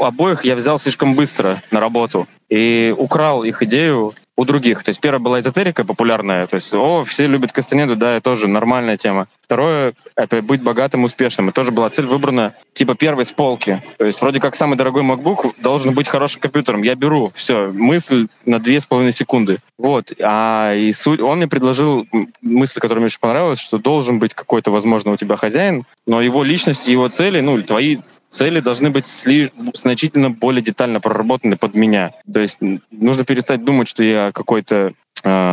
[0.02, 4.84] обоих я взял слишком быстро на работу и украл их идею у других.
[4.84, 8.48] То есть первая была эзотерика популярная, то есть, о, все любят Кастанеду, да, это тоже
[8.48, 9.28] нормальная тема.
[9.42, 11.50] Второе, опять, быть богатым, успешным.
[11.50, 13.82] И тоже была цель выбрана, типа, первой с полки.
[13.98, 16.82] То есть вроде как самый дорогой MacBook должен быть хорошим компьютером.
[16.82, 19.60] Я беру, все, мысль на две с половиной секунды.
[19.78, 20.12] Вот.
[20.22, 22.08] А и суть, он мне предложил
[22.42, 26.44] мысль, которая мне очень понравилась, что должен быть какой-то, возможно, у тебя хозяин, но его
[26.44, 27.98] личность и его цели, ну, твои
[28.30, 32.12] цели должны быть сли- значительно более детально проработаны под меня.
[32.32, 32.60] То есть
[32.92, 34.94] нужно перестать думать, что я какой-то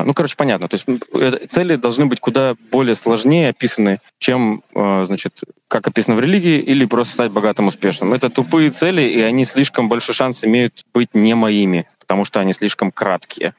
[0.05, 0.69] ну, короче, понятно.
[0.69, 6.21] То есть цели должны быть куда более сложнее описаны, чем, э, значит, как описано в
[6.21, 8.13] религии, или просто стать богатым, успешным.
[8.13, 12.53] Это тупые цели, и они слишком большой шанс имеют быть не моими, потому что они
[12.53, 13.55] слишком краткие.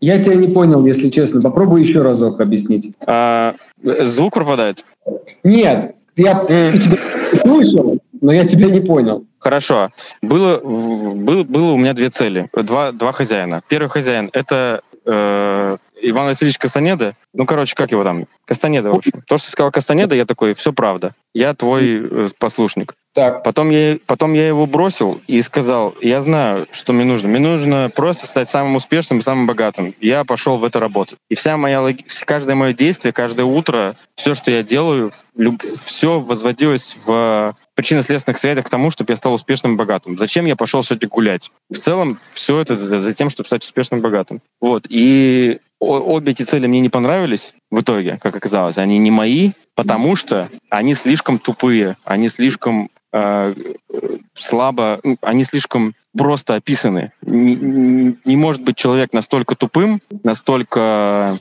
[0.00, 1.40] Я тебя не понял, если честно.
[1.40, 2.94] Попробуй еще разок объяснить.
[3.06, 4.84] А, звук пропадает?
[5.44, 6.98] Нет, я тебя
[7.42, 9.24] слышал, но я тебя не понял.
[9.38, 9.90] Хорошо.
[10.20, 13.62] Было, был, было у меня две цели, два, два хозяина.
[13.68, 17.14] Первый хозяин— это э, Иван Васильевич Кастанеда.
[17.32, 18.26] Ну, короче, как его там?
[18.44, 19.22] Кастанеда, в общем.
[19.26, 21.14] То, что сказал Кастанеда, я такой, все правда.
[21.32, 22.94] Я твой э, послушник.
[23.14, 23.42] Так.
[23.44, 27.28] Потом я, потом я его бросил и сказал, я знаю, что мне нужно.
[27.28, 29.94] Мне нужно просто стать самым успешным и самым богатым.
[30.00, 31.18] Я пошел в это работать.
[31.28, 31.82] И вся моя,
[32.24, 35.12] каждое мое действие, каждое утро, все, что я делаю,
[35.84, 40.18] все возводилось в причинно-следственных связях к тому, чтобы я стал успешным и богатым.
[40.18, 41.50] Зачем я пошел сегодня гулять?
[41.70, 44.42] В целом, все это за, тем, чтобы стать успешным и богатым.
[44.60, 44.86] Вот.
[44.88, 48.78] И обе эти цели мне не понравились в итоге, как оказалось.
[48.78, 53.54] Они не мои, потому что они слишком тупые, они слишком э,
[54.34, 57.12] слабо, ну, они слишком просто описаны.
[57.22, 61.38] Не, не может быть человек настолько тупым, настолько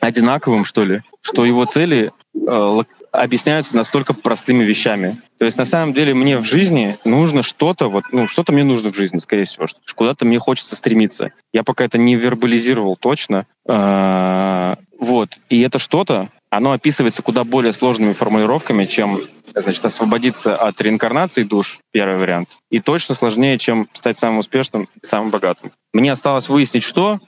[0.00, 5.20] одинаковым, что ли, что его цели э, объясняются настолько простыми вещами.
[5.38, 8.90] То есть на самом деле мне в жизни нужно что-то, вот, ну, что-то мне нужно
[8.90, 11.32] в жизни, скорее всего, куда-то мне хочется стремиться.
[11.52, 13.46] Я пока это не вербализировал точно.
[13.68, 15.38] А, вот.
[15.50, 19.20] И это что-то, оно описывается куда более сложными формулировками, чем
[19.54, 25.06] значит, освободиться от реинкарнации душ, первый вариант, и точно сложнее, чем стать самым успешным и
[25.06, 25.72] самым богатым.
[25.92, 27.20] Мне осталось выяснить, что,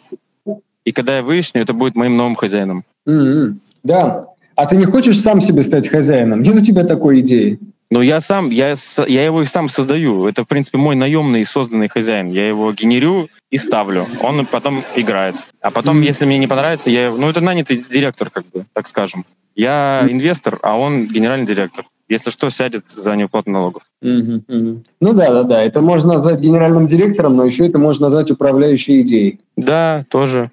[0.85, 2.85] и когда я выясню, это будет моим новым хозяином.
[3.07, 3.55] Mm-hmm.
[3.82, 4.24] Да.
[4.57, 6.43] А ты не хочешь сам себе стать хозяином?
[6.43, 7.59] Нет у тебя такой идеи?
[7.91, 8.75] Ну, я сам, я,
[9.07, 10.27] я его и сам создаю.
[10.27, 12.29] Это, в принципе, мой наемный созданный хозяин.
[12.29, 14.07] Я его генерю и ставлю.
[14.23, 15.37] Он потом играет.
[15.61, 16.07] А потом, mm-hmm.
[16.07, 17.11] если мне не понравится, я...
[17.11, 19.25] Ну, это нанятый директор, как бы, так скажем.
[19.55, 20.13] Я mm-hmm.
[20.13, 21.85] инвестор, а он генеральный директор.
[22.09, 23.83] Если что, сядет за неуплату налогов.
[24.03, 24.47] Mm-hmm.
[24.47, 24.85] Mm-hmm.
[25.01, 25.63] Ну да, да, да.
[25.63, 29.41] Это можно назвать генеральным директором, но еще это можно назвать управляющей идеей.
[29.57, 30.51] Да, тоже.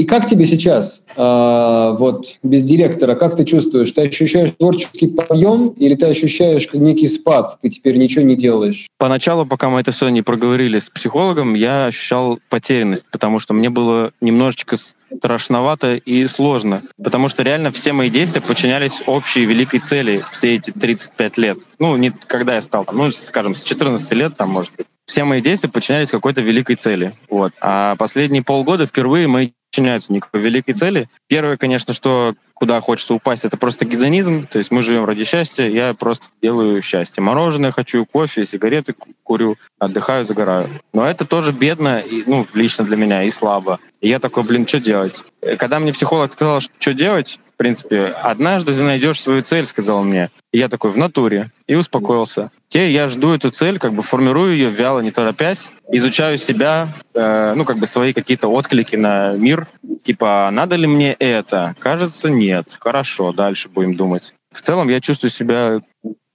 [0.00, 3.92] И как тебе сейчас, э, вот без директора, как ты чувствуешь?
[3.92, 8.86] Ты ощущаешь творческий подъем или ты ощущаешь некий спад, ты теперь ничего не делаешь?
[8.96, 13.68] Поначалу, пока мы это все не проговорили с психологом, я ощущал потерянность, потому что мне
[13.68, 14.78] было немножечко
[15.14, 20.70] страшновато и сложно, потому что реально все мои действия подчинялись общей великой цели все эти
[20.70, 21.58] 35 лет.
[21.78, 24.86] Ну, не когда я стал, ну, скажем, с 14 лет, там, может быть.
[25.04, 27.12] Все мои действия подчинялись какой-то великой цели.
[27.28, 27.52] Вот.
[27.60, 31.08] А последние полгода впервые мои подчиняются никакой великой цели.
[31.28, 34.46] Первое, конечно, что куда хочется упасть, это просто гедонизм.
[34.46, 37.22] То есть мы живем ради счастья, я просто делаю счастье.
[37.22, 40.68] Мороженое хочу, кофе, сигареты курю, отдыхаю, загораю.
[40.92, 43.78] Но это тоже бедно, и, ну, лично для меня, и слабо.
[44.00, 45.22] И я такой, блин, что делать?
[45.58, 50.30] Когда мне психолог сказал, что делать, принципе, однажды ты найдешь свою цель, сказал мне.
[50.50, 51.50] И я такой, в натуре.
[51.66, 52.50] И успокоился.
[52.68, 57.52] Те, я жду эту цель, как бы формирую ее вяло, не торопясь, изучаю себя, э,
[57.54, 59.66] ну, как бы свои какие-то отклики на мир.
[60.02, 61.74] Типа, надо ли мне это?
[61.78, 62.78] Кажется, нет.
[62.80, 64.32] Хорошо, дальше будем думать.
[64.48, 65.82] В целом, я чувствую себя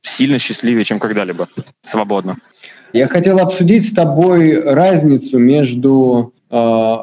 [0.04, 1.50] сильно счастливее, чем когда-либо.
[1.82, 2.38] Свободно.
[2.94, 6.96] Я хотел обсудить с тобой разницу между э,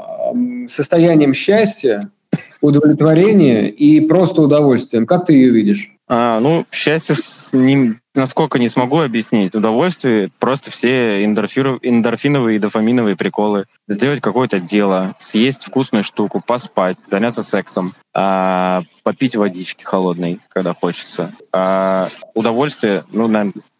[0.69, 2.09] состоянием счастья,
[2.63, 5.07] удовлетворения и просто удовольствием.
[5.07, 5.91] Как ты ее видишь?
[6.09, 7.17] А, ну, счастье,
[7.53, 9.55] не, насколько не смогу объяснить.
[9.55, 13.67] Удовольствие— просто все эндорфиновые и дофаминовые приколы.
[13.89, 21.33] Сделать какое-то дело, съесть вкусную штуку, поспать, заняться сексом, а, попить водички холодной, когда хочется.
[21.53, 23.31] А, удовольствие, ну,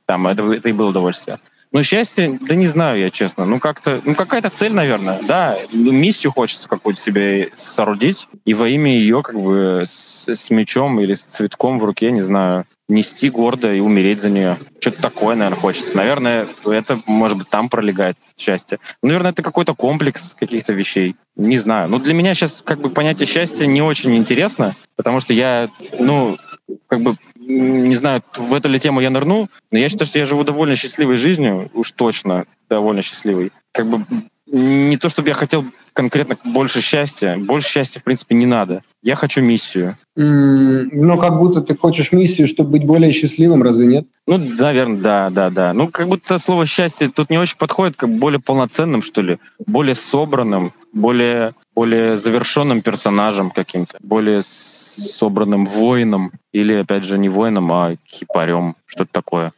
[0.07, 1.39] там, это, это и было удовольствие.
[1.73, 3.47] Ну, счастье, да не знаю я, честно.
[3.47, 5.59] Ну, как-то, ну, какая-то цель, наверное, да.
[5.73, 11.15] Миссию хочется какую-то себе соорудить, и во имя ее, как бы, с, с мечом или
[11.15, 14.59] с цветком в руке, не знаю, нести гордо и умереть за нее.
[14.81, 15.97] Что-то такое, наверное, хочется.
[15.97, 18.79] Наверное, это, может быть, там пролегает счастье.
[19.03, 21.17] Ну, наверное, это какой-то комплекс каких-то вещей.
[21.37, 21.89] Не знаю.
[21.89, 26.37] Ну, для меня сейчас, как бы, понятие счастья не очень интересно, потому что я, ну,
[26.87, 27.17] как бы
[27.59, 30.75] не знаю, в эту ли тему я нырну, но я считаю, что я живу довольно
[30.75, 33.53] счастливой жизнью, уж точно довольно счастливой.
[33.73, 34.05] Как бы
[34.47, 37.37] не то, чтобы я хотел конкретно больше счастья.
[37.37, 38.83] Больше счастья, в принципе, не надо.
[39.03, 39.97] Я хочу миссию.
[40.17, 44.07] Mm, но как будто ты хочешь миссию, чтобы быть более счастливым, разве нет?
[44.29, 45.73] Ну, наверное, да, да, да.
[45.73, 49.97] Ну, как будто слово счастье тут не очень подходит, как более полноценным, что ли, более
[49.97, 57.97] собранным, более, более завершенным персонажем каким-то, более собранным воином, или, опять же, не воином, а
[58.07, 59.53] хипарем, что-то такое.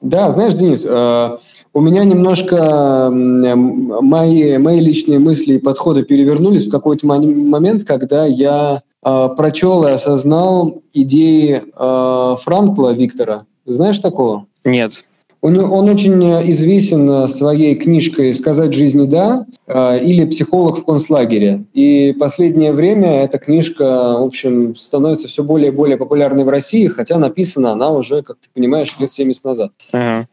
[0.00, 1.38] Да, знаешь, Денис, э,
[1.72, 8.82] у меня немножко мои, мои личные мысли и подходы перевернулись в какой-то момент, когда я
[9.04, 13.46] э, прочел и осознал идеи э, Франкла Виктора.
[13.66, 14.46] Знаешь такого?
[14.64, 15.04] Нет.
[15.42, 21.64] Он, он очень известен своей книжкой «Сказать жизни да» или «Психолог в концлагере».
[21.72, 23.84] И последнее время эта книжка,
[24.18, 28.36] в общем, становится все более и более популярной в России, хотя написана она уже, как
[28.36, 29.72] ты понимаешь, лет 70 назад.
[29.92, 30.26] Uh-huh.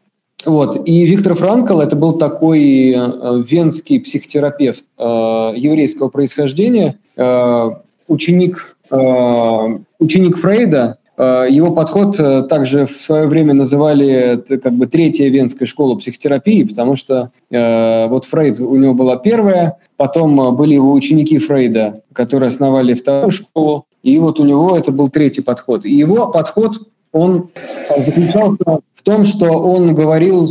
[0.44, 0.88] Вот.
[0.88, 7.70] И Виктор Франкл это был такой э, венский психотерапевт э, еврейского происхождения, э,
[8.06, 10.98] ученик, э, ученик Фрейда.
[11.18, 16.62] Э, его подход э, также в свое время называли как бы третья венская школа психотерапии,
[16.62, 22.02] потому что э, вот Фрейд у него была первая, потом э, были его ученики Фрейда,
[22.12, 25.84] которые основали вторую школу, и вот у него это был третий подход.
[25.84, 26.76] И его подход
[27.10, 27.50] он
[27.96, 30.48] заключался в том, что он говорил,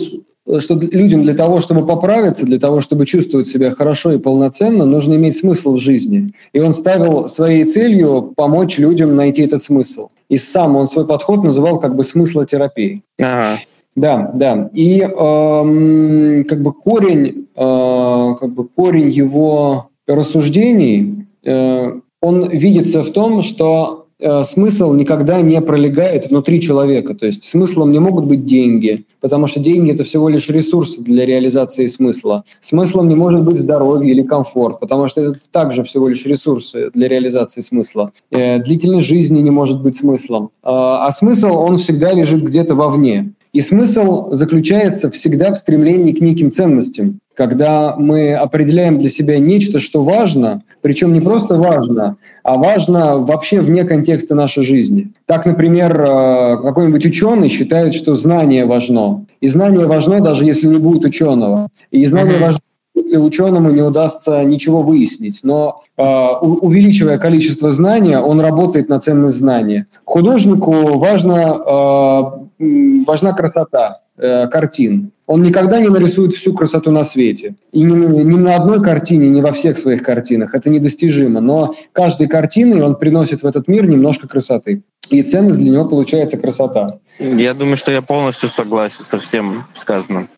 [0.60, 5.14] что людям для того, чтобы поправиться, для того, чтобы чувствовать себя хорошо и полноценно, нужно
[5.16, 6.34] иметь смысл в жизни.
[6.52, 10.10] И он ставил своей целью помочь людям найти этот смысл.
[10.30, 13.04] И сам он свой подход называл как бы смыслотерапией.
[13.20, 13.60] Ага.
[13.96, 14.70] Да, да.
[14.74, 23.12] И эм, как бы корень, э, как бы корень его рассуждений, э, он видится в
[23.12, 27.14] том, что смысл никогда не пролегает внутри человека.
[27.14, 31.26] То есть смыслом не могут быть деньги, потому что деньги– это всего лишь ресурсы для
[31.26, 32.44] реализации смысла.
[32.60, 37.08] Смыслом не может быть здоровье или комфорт, потому что это также всего лишь ресурсы для
[37.08, 38.12] реализации смысла.
[38.32, 40.50] Э, длительность жизни не может быть смыслом.
[40.64, 43.34] А, а смысл, он всегда лежит где-то вовне.
[43.58, 47.22] И смысл заключается всегда в стремлении к неким ценностям.
[47.34, 53.60] Когда мы определяем для себя нечто, что важно, причем не просто важно, а важно вообще
[53.60, 55.12] вне контекста нашей жизни.
[55.26, 59.26] Так, например, э, какой-нибудь ученый считает, что знание важно.
[59.42, 61.70] И знание важно, даже если не будет ученого.
[61.90, 62.42] И знание mm-hmm.
[62.42, 62.60] важно
[62.98, 65.42] если ученому не удастся ничего выяснить.
[65.44, 69.86] Но э, увеличивая количество знания, он работает на ценность знания.
[70.04, 75.12] Художнику важно, э, важна красота э, картин.
[75.26, 77.56] Он никогда не нарисует всю красоту на свете.
[77.72, 80.56] И ни, ни на одной картине, ни во всех своих картинах.
[80.56, 81.42] Это недостижимо.
[81.42, 84.84] Но каждой картиной он приносит в этот мир немножко красоты.
[85.10, 87.00] И ценность для него получается красота.
[87.20, 90.30] Я думаю, что я полностью согласен со всем сказанным.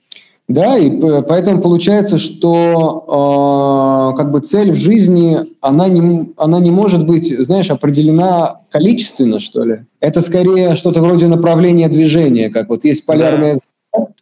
[0.50, 0.90] Да, и
[1.22, 7.32] поэтому получается, что э, как бы цель в жизни, она не, она не может быть,
[7.40, 9.82] знаешь, определена количественно, что ли.
[10.00, 13.60] Это скорее что-то вроде направления движения, как вот есть полярная да.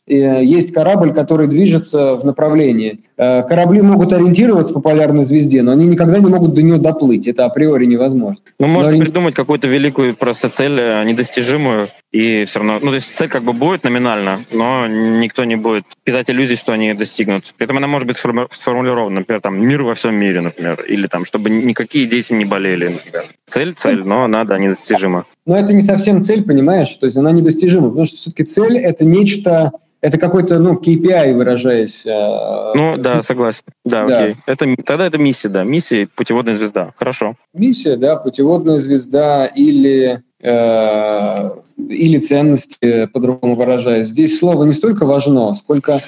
[0.07, 3.01] Э, есть корабль, который движется в направлении.
[3.17, 7.27] Э, корабли могут ориентироваться по полярной звезде, но они никогда не могут до нее доплыть.
[7.27, 8.41] Это априори невозможно.
[8.59, 9.05] Ну, можно ориенти...
[9.05, 12.79] придумать какую-то великую просто цель, э, недостижимую, и все равно...
[12.81, 16.71] Ну, то есть цель как бы будет номинально, но никто не будет питать иллюзий, что
[16.71, 17.53] они достигнут.
[17.57, 21.25] При этом она может быть сформулирована, например, там, мир во всем мире, например, или там,
[21.25, 23.25] чтобы никакие дети не болели, например.
[23.45, 25.25] Цель, цель, но она, да, недостижима.
[25.47, 26.89] Но это не совсем цель, понимаешь?
[26.89, 32.05] То есть она недостижима, потому что все-таки цель— это нечто это какой-то, ну, KPI, выражаясь.
[32.05, 33.63] Э, ну, да, согласен.
[33.83, 34.35] Да, да, окей.
[34.45, 35.63] Это, тогда это миссия, да.
[35.63, 36.93] Миссия путеводная звезда.
[36.95, 37.35] Хорошо.
[37.53, 44.07] Миссия, да, путеводная звезда или, э, или ценности, по-другому выражаясь.
[44.07, 45.99] Здесь слово не столько важно, сколько...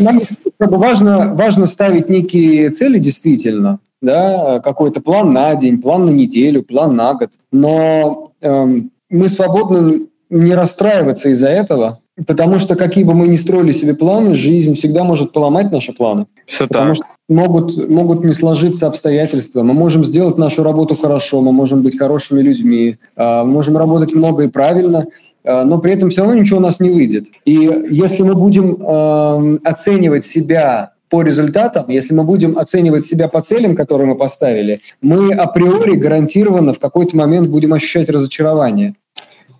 [0.00, 0.20] Нам
[0.58, 6.96] важно, важно ставить некие цели действительно, да, какой-то план на день, план на неделю, план
[6.96, 7.30] на год.
[7.52, 8.66] Но э,
[9.10, 14.34] мы свободны не расстраиваться из-за этого, Потому что какие бы мы ни строили себе планы,
[14.34, 16.26] жизнь всегда может поломать наши планы.
[16.46, 16.96] Все потому так.
[16.96, 19.64] что могут, могут не сложиться обстоятельства.
[19.64, 24.44] Мы можем сделать нашу работу хорошо, мы можем быть хорошими людьми, мы можем работать много
[24.44, 25.06] и правильно,
[25.44, 27.26] а, но при этом все равно ничего у нас не выйдет.
[27.44, 33.40] И если мы будем э, оценивать себя по результатам, если мы будем оценивать себя по
[33.40, 38.96] целям, которые мы поставили, мы априори гарантированно в какой-то момент будем ощущать разочарование.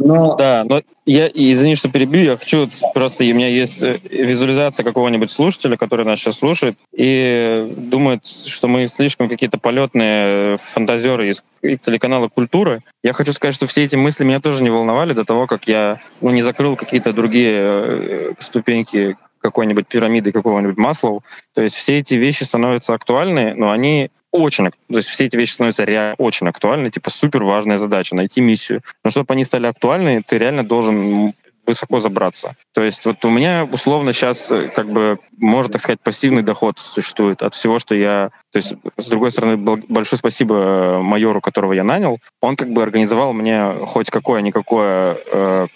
[0.00, 0.34] Но...
[0.34, 5.30] Да, но я, извини, что перебью, я хочу просто, у меня есть э, визуализация какого-нибудь
[5.30, 12.26] слушателя, который нас сейчас слушает, и думает, что мы слишком какие-то полетные фантазеры из телеканала
[12.26, 12.80] «Культура».
[13.04, 15.98] Я хочу сказать, что все эти мысли меня тоже не волновали до того, как я
[16.20, 21.20] ну, не закрыл какие-то другие э, ступеньки какой-нибудь пирамиды какого-нибудь масла.
[21.54, 25.52] То есть все эти вещи становятся актуальны, но они очень, то есть все эти вещи
[25.52, 28.80] становятся реально очень актуальны, типа супер важная задача, найти миссию.
[29.04, 31.34] Но чтобы они стали актуальны, ты реально должен
[31.66, 32.56] высоко забраться.
[32.72, 36.78] То есть вот у меня условно сейчас э, как бы, можно так сказать, пассивный доход
[36.78, 38.30] существует от всего, что я...
[38.50, 42.18] То есть, с другой стороны, большое спасибо э, майору, которого я нанял.
[42.40, 45.66] Он как бы организовал мне хоть какое-никакое э,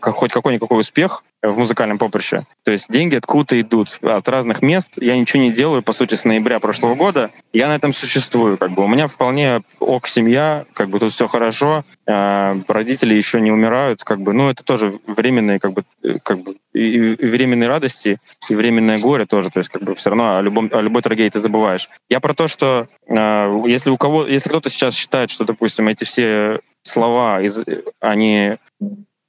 [0.00, 2.46] хоть какой-никакой успех в музыкальном поприще.
[2.64, 4.92] То есть деньги откуда-то идут от разных мест.
[5.00, 7.30] Я ничего не делаю, по сути, с ноября прошлого года.
[7.52, 8.58] Я на этом существую.
[8.58, 8.84] Как бы.
[8.84, 11.84] У меня вполне ок семья, как бы тут все хорошо.
[12.08, 14.04] А родители еще не умирают.
[14.04, 14.32] Как бы.
[14.32, 15.84] Ну, это тоже временные, как бы,
[16.22, 18.18] как бы и, и временные радости,
[18.48, 19.50] и временное горе тоже.
[19.50, 21.88] То есть, как бы все равно о, любом, о любой трагедии ты забываешь.
[22.08, 26.04] Я про то, что э, если у кого, если кто-то сейчас считает, что, допустим, эти
[26.04, 27.64] все слова, из,
[28.00, 28.56] они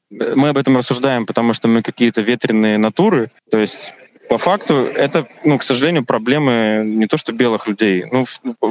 [0.10, 3.32] мы об этом рассуждаем, потому что мы какие-то ветреные натуры.
[3.52, 3.94] То есть
[4.30, 8.06] по факту это, ну, к сожалению, проблемы не то что белых людей.
[8.12, 8.26] Ну,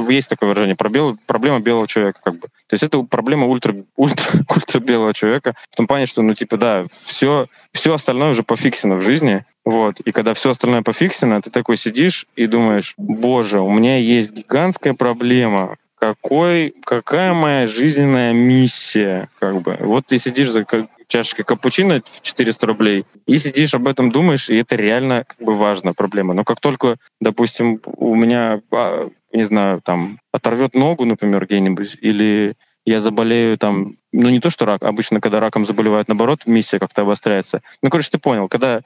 [0.09, 2.47] есть такое выражение, проблема, проблема белого человека, как бы.
[2.67, 4.25] То есть это проблема ультра, ультра,
[4.55, 8.95] ультра белого человека в том плане, что, ну, типа, да, все, все остальное уже пофиксено
[8.95, 9.99] в жизни, вот.
[10.01, 14.93] И когда все остальное пофиксено, ты такой сидишь и думаешь, боже, у меня есть гигантская
[14.93, 19.77] проблема, какой, какая моя жизненная миссия, как бы.
[19.81, 20.63] Вот ты сидишь за
[21.07, 25.55] чашечкой капучино в 400 рублей, и сидишь об этом думаешь, и это реально как бы
[25.55, 26.33] важно, проблема.
[26.33, 32.55] Но как только, допустим, у меня, а, не знаю, там, оторвет ногу, например, где-нибудь, или
[32.85, 37.01] я заболею там, ну не то, что рак, обычно, когда раком заболевают, наоборот, миссия как-то
[37.01, 37.61] обостряется.
[37.81, 38.81] Ну, короче, ты понял, когда...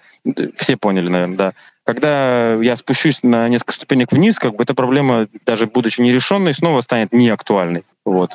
[0.57, 1.53] Все поняли, наверное, да.
[1.83, 6.81] Когда я спущусь на несколько ступенек вниз, как бы эта проблема, даже будучи нерешенной, снова
[6.81, 7.83] станет неактуальной.
[8.03, 8.31] Вот.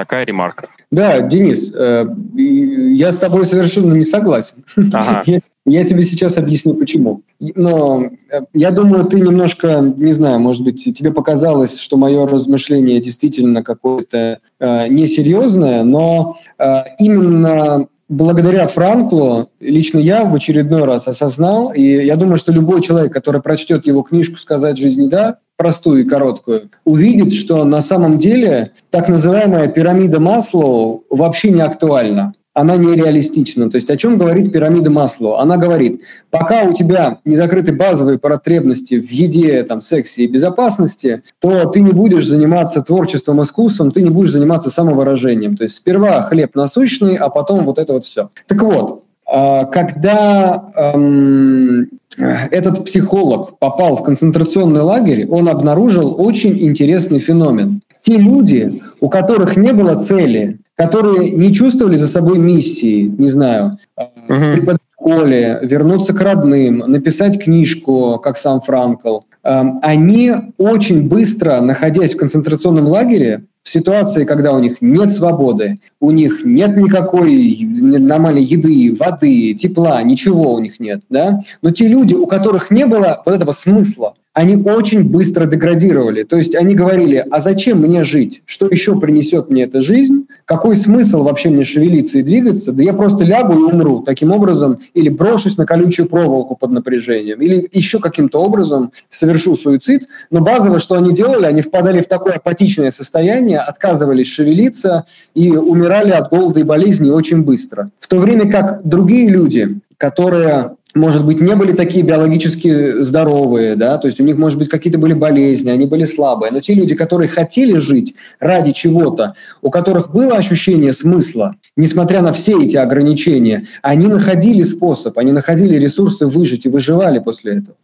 [0.00, 0.68] Такая ремарка.
[0.90, 4.64] Да, Денис, э, я с тобой совершенно не согласен.
[4.94, 5.22] Ага.
[5.26, 7.20] Я, я тебе сейчас объясню, почему.
[7.38, 12.98] Но э, я думаю, ты немножко, не знаю, может быть, тебе показалось, что мое размышление
[12.98, 16.64] действительно какое-то э, несерьезное, но э,
[16.98, 23.12] именно благодаря Франклу лично я в очередной раз осознал, и я думаю, что любой человек,
[23.12, 28.70] который прочтет его книжку «Сказать жизни да», простую и короткую, увидит, что на самом деле
[28.88, 33.70] так называемая пирамида Маслоу вообще не актуальна она нереалистична.
[33.70, 35.34] То есть о чем говорит пирамида Маслоу?
[35.34, 36.00] Она говорит,
[36.30, 41.80] пока у тебя не закрыты базовые потребности в еде, там, сексе и безопасности, то ты
[41.80, 45.56] не будешь заниматься творчеством, искусством, ты не будешь заниматься самовыражением.
[45.56, 48.30] То есть сперва хлеб насущный, а потом вот это вот все.
[48.48, 57.18] Так вот, а, когда эм, этот психолог попал в концентрационный лагерь, он обнаружил очень интересный
[57.18, 57.82] феномен.
[58.00, 63.78] Те люди, у которых не было цели, которые не чувствовали за собой миссии, не знаю,
[64.26, 71.60] преподавать в школе, вернуться к родным, написать книжку, как сам Франкл, эм, они очень быстро,
[71.60, 77.58] находясь в концентрационном лагере, в ситуации, когда у них нет свободы, у них нет никакой
[77.62, 82.86] нормальной еды, воды, тепла, ничего у них нет, да, но те люди, у которых не
[82.86, 86.22] было вот этого смысла, они очень быстро деградировали.
[86.22, 88.42] То есть они говорили, а зачем мне жить?
[88.46, 90.26] Что еще принесет мне эта жизнь?
[90.44, 92.72] Какой смысл вообще мне шевелиться и двигаться?
[92.72, 97.40] Да я просто лягу и умру таким образом, или брошусь на колючую проволоку под напряжением,
[97.40, 100.06] или еще каким-то образом совершу суицид.
[100.30, 106.12] Но базово, что они делали, они впадали в такое апатичное состояние, отказывались шевелиться и умирали
[106.12, 107.90] от голода и болезни очень быстро.
[107.98, 113.98] В то время как другие люди, которые может быть, не были такие биологически здоровые, да,
[113.98, 116.94] то есть у них, может быть, какие-то были болезни, они были слабые, но те люди,
[116.94, 123.66] которые хотели жить ради чего-то, у которых было ощущение смысла, несмотря на все эти ограничения,
[123.82, 127.76] они находили способ, они находили ресурсы выжить и выживали после этого.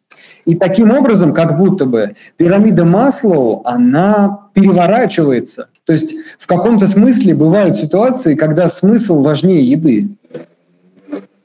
[0.44, 5.68] И таким образом, как будто бы пирамида Маслоу, она переворачивается.
[5.84, 10.09] То есть в каком-то смысле бывают ситуации, когда смысл важнее еды.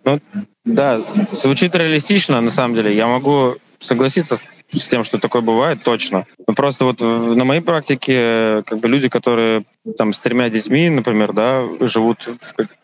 [0.06, 0.20] Ну,
[0.66, 1.00] да,
[1.32, 2.96] звучит реалистично, на самом деле.
[2.96, 4.44] Я могу согласиться с,
[4.88, 6.26] тем, что такое бывает, точно.
[6.48, 9.64] Но просто вот на моей практике как бы люди, которые
[9.98, 12.30] там с тремя детьми, например, да, живут,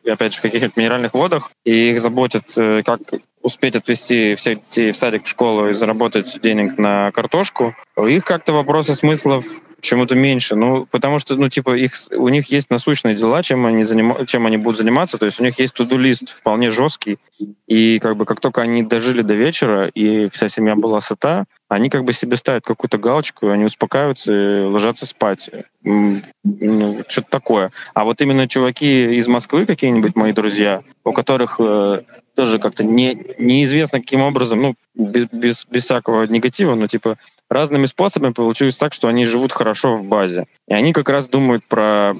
[0.05, 2.99] опять же, в каких-нибудь минеральных водах, и их заботят, э, как
[3.41, 8.25] успеть отвезти всех детей в садик, в школу и заработать денег на картошку, у них
[8.25, 9.45] как-то вопросы смыслов
[9.87, 10.55] почему-то меньше.
[10.55, 14.45] Ну, потому что, ну, типа, их, у них есть насущные дела, чем они, заним, чем
[14.45, 15.17] они будут заниматься.
[15.17, 17.19] То есть у них есть туду-лист вполне жесткий.
[17.67, 21.89] И как бы как только они дожили до вечера, и вся семья была сыта, они
[21.89, 25.49] как бы себе ставят какую-то галочку, они успокаиваются и ложатся спать.
[25.83, 27.71] Ну, что-то такое.
[27.93, 32.01] А вот именно чуваки из Москвы, какие-нибудь мои друзья, у которых э,
[32.35, 37.17] тоже как-то не, неизвестно каким образом, ну, без, без, без всякого негатива, но типа
[37.49, 40.45] разными способами получилось так, что они живут хорошо в базе.
[40.67, 42.13] И они как раз думают про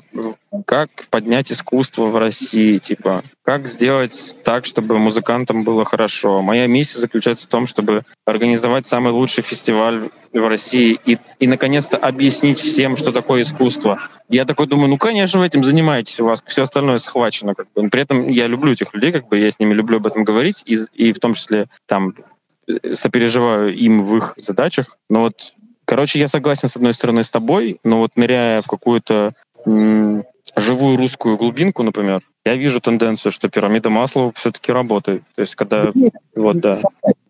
[0.66, 6.42] как поднять искусство в России, типа, как сделать так, чтобы музыкантам было хорошо.
[6.42, 11.98] Моя миссия заключается в том, чтобы организовать самый лучший фестиваль в России и, и наконец-то
[11.98, 14.00] объяснить всем, что такое искусство.
[14.30, 17.56] Я такой думаю, ну, конечно, вы этим занимаетесь, у вас все остальное схвачено.
[17.56, 17.84] Как бы.
[17.84, 20.24] Но при этом я люблю этих людей, как бы я с ними люблю об этом
[20.24, 22.14] говорить, и, и в том числе там
[22.94, 24.98] сопереживаю им в их задачах.
[25.10, 25.54] Но вот,
[25.86, 29.34] короче, я согласен с одной стороны с тобой, но вот ныряя в какую-то
[29.66, 30.24] м-
[30.56, 35.24] живую русскую глубинку, например, я вижу тенденцию, что пирамида масла все-таки работает.
[35.36, 35.92] То есть, когда...
[36.36, 36.76] Вот, да.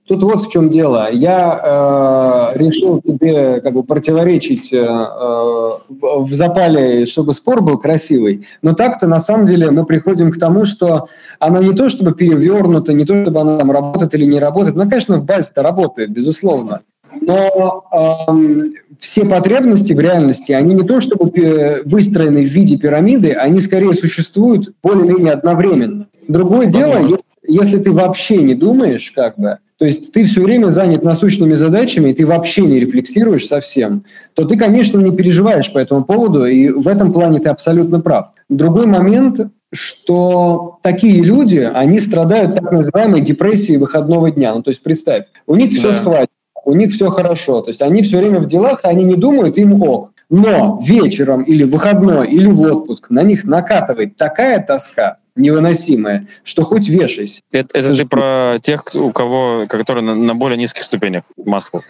[0.07, 1.11] Тут вот в чем дело.
[1.11, 8.47] Я э, решил тебе как бы противоречить э, в запале, чтобы спор был красивый.
[8.61, 12.93] Но так-то на самом деле мы приходим к тому, что она не то чтобы перевернута,
[12.93, 14.75] не то чтобы она там работает или не работает.
[14.75, 16.81] Она, конечно, в базе-то работает, безусловно.
[17.21, 18.63] Но э,
[18.99, 24.73] все потребности в реальности, они не то чтобы выстроены в виде пирамиды, они скорее существуют
[24.81, 26.07] более-менее одновременно.
[26.29, 26.91] Другое Возможно.
[26.91, 31.03] дело, если, если ты вообще не думаешь, как бы, то есть ты все время занят
[31.03, 36.03] насущными задачами, и ты вообще не рефлексируешь совсем, то ты, конечно, не переживаешь по этому
[36.03, 38.29] поводу, и в этом плане ты абсолютно прав.
[38.49, 39.39] Другой момент,
[39.71, 44.55] что такие люди, они страдают так называемой депрессией выходного дня.
[44.55, 45.93] Ну, то есть представь, у них все да.
[45.93, 46.27] схвачено,
[46.65, 49.81] у них все хорошо, то есть они все время в делах, они не думают, им
[49.81, 50.11] ок.
[50.29, 56.63] Но вечером или в выходной, или в отпуск на них накатывает такая тоска, невыносимое, что
[56.63, 57.41] хоть вешайся.
[57.51, 61.83] Это, это ты про тех, у кого, которые на, на более низких ступенях масла.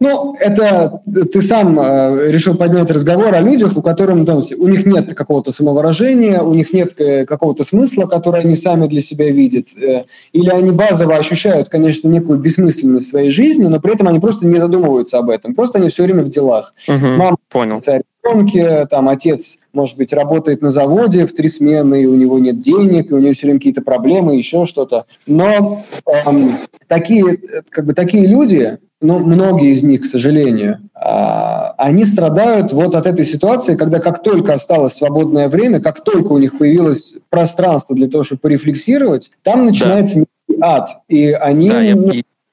[0.00, 4.86] Ну, это ты сам э, решил поднять разговор о людях, у которых там, у них
[4.86, 9.66] нет какого-то самовыражения, у них нет э, какого-то смысла, который они сами для себя видят.
[9.76, 14.46] Э, или они базово ощущают, конечно, некую бессмысленность своей жизни, но при этом они просто
[14.46, 15.54] не задумываются об этом.
[15.56, 16.74] Просто они все время в делах.
[16.86, 17.80] Угу, Мама понял.
[17.80, 22.38] царь ребенке, там отец, может быть, работает на заводе в три смены, и у него
[22.38, 25.06] нет денег, и у него все время какие-то проблемы, еще что-то.
[25.26, 25.82] Но
[26.26, 26.52] эм,
[26.86, 27.38] такие,
[27.70, 33.06] как бы, такие люди, ну, многие из них, к сожалению, а, они страдают вот от
[33.06, 38.08] этой ситуации, когда как только осталось свободное время, как только у них появилось пространство для
[38.08, 40.76] того, чтобы порефлексировать, там начинается да.
[40.76, 40.90] ад.
[41.08, 41.68] И они...
[41.68, 41.96] Да, я,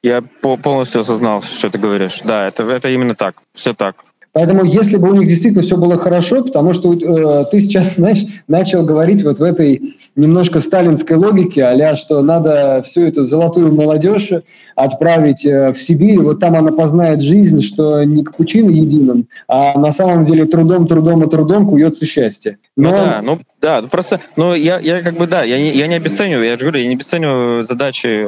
[0.03, 2.21] я полностью осознал, что ты говоришь.
[2.23, 3.37] Да, это, это именно так.
[3.55, 3.95] Все так.
[4.36, 8.25] Поэтому, если бы у них действительно все было хорошо, потому что э, ты сейчас, знаешь,
[8.49, 14.31] начал говорить вот в этой немножко сталинской логике, а что надо всю эту золотую молодежь
[14.75, 19.91] отправить э, в Сибирь, вот там она познает жизнь, что не капучино единым, а на
[19.91, 22.57] самом деле трудом, трудом и трудом куется счастье.
[22.75, 22.91] Ну Но...
[22.91, 25.95] Ну да, ну да, просто, ну я, я как бы, да, я не, я не
[25.95, 28.27] обесцениваю, я же говорю, я не обесцениваю задачи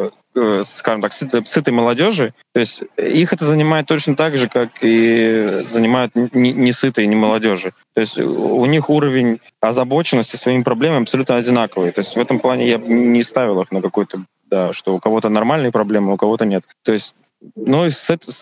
[0.63, 2.33] скажем так, сытой, сытой молодежи.
[2.53, 7.73] То есть их это занимает точно так же, как и занимают не, сытые, не молодежи.
[7.93, 11.91] То есть у них уровень озабоченности своими проблемами абсолютно одинаковый.
[11.91, 15.29] То есть в этом плане я не ставил их на какой-то, да, что у кого-то
[15.29, 16.63] нормальные проблемы, у кого-то нет.
[16.83, 17.15] То есть
[17.55, 17.87] ну,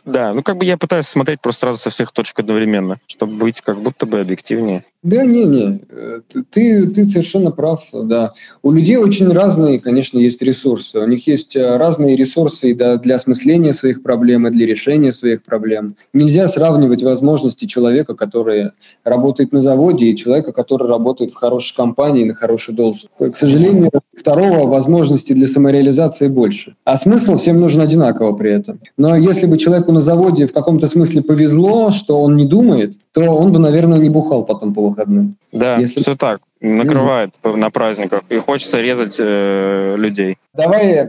[0.06, 3.62] да, ну как бы я пытаюсь смотреть просто сразу со всех точек одновременно, чтобы быть
[3.62, 4.86] как будто бы объективнее.
[5.06, 8.34] Да, не-не, э, ты, ты совершенно прав, да.
[8.64, 10.98] У людей очень разные, конечно, есть ресурсы.
[10.98, 15.44] У них есть э, разные ресурсы да, для осмысления своих проблем и для решения своих
[15.44, 15.96] проблем.
[16.12, 18.72] Нельзя сравнивать возможности человека, который
[19.04, 23.10] работает на заводе, и человека, который работает в хорошей компании, на хорошей должности.
[23.20, 26.78] К сожалению, второго возможности для самореализации больше.
[26.84, 28.80] А смысл всем нужен одинаково при этом.
[28.98, 33.22] Но если бы человеку на заводе в каком-то смысле повезло, что он не думает, то
[33.22, 35.38] он бы, наверное, не бухал потом по выходным.
[35.52, 36.00] Да, Если...
[36.00, 36.42] все так.
[36.62, 37.56] Накрывает mm-hmm.
[37.58, 38.22] на праздниках.
[38.30, 40.38] И хочется резать э, людей.
[40.54, 41.08] Давай э,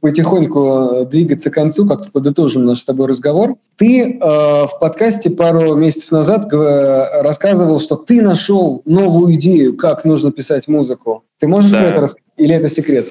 [0.00, 3.56] потихоньку двигаться к концу, как-то подытожим наш с тобой разговор.
[3.76, 10.32] Ты э, в подкасте пару месяцев назад рассказывал, что ты нашел новую идею, как нужно
[10.32, 11.24] писать музыку.
[11.38, 11.80] Ты можешь да.
[11.80, 12.24] мне это рассказать?
[12.36, 13.08] Или это секрет?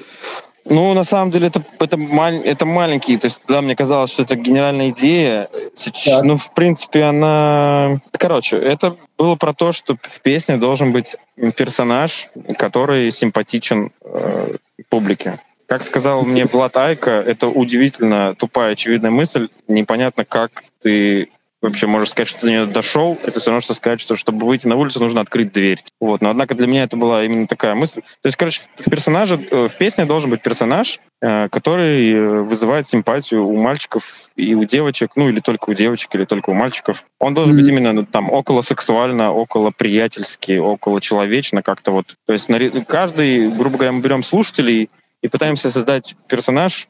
[0.64, 3.18] Ну, на самом деле, это, это, маль, это маленький.
[3.18, 5.48] То есть, да, мне казалось, что это генеральная идея.
[5.74, 7.98] Сейчас, ну, в принципе, она...
[8.12, 11.16] Короче, это было про то, что в песне должен быть
[11.56, 14.56] персонаж, который симпатичен э,
[14.88, 15.38] публике.
[15.66, 19.48] Как сказал мне Влад Айка, это удивительно тупая, очевидная мысль.
[19.68, 21.28] Непонятно, как ты
[21.64, 24.66] вообще можешь сказать, что ты не дошел, это все равно, что сказать, что чтобы выйти
[24.66, 25.82] на улицу, нужно открыть дверь.
[26.00, 26.20] Вот.
[26.20, 28.02] Но однако для меня это была именно такая мысль.
[28.02, 32.86] То есть, короче, в персонаже, э, в песне должен быть персонаж, э, который э, вызывает
[32.86, 37.04] симпатию у мальчиков и у девочек, ну или только у девочек, или только у мальчиков.
[37.18, 37.58] Он должен mm-hmm.
[37.58, 42.14] быть именно ну, там около сексуально, около приятельски, около человечно как-то вот.
[42.26, 42.50] То есть
[42.86, 44.90] каждый, грубо говоря, мы берем слушателей
[45.22, 46.88] и пытаемся создать персонаж,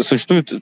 [0.00, 0.52] существует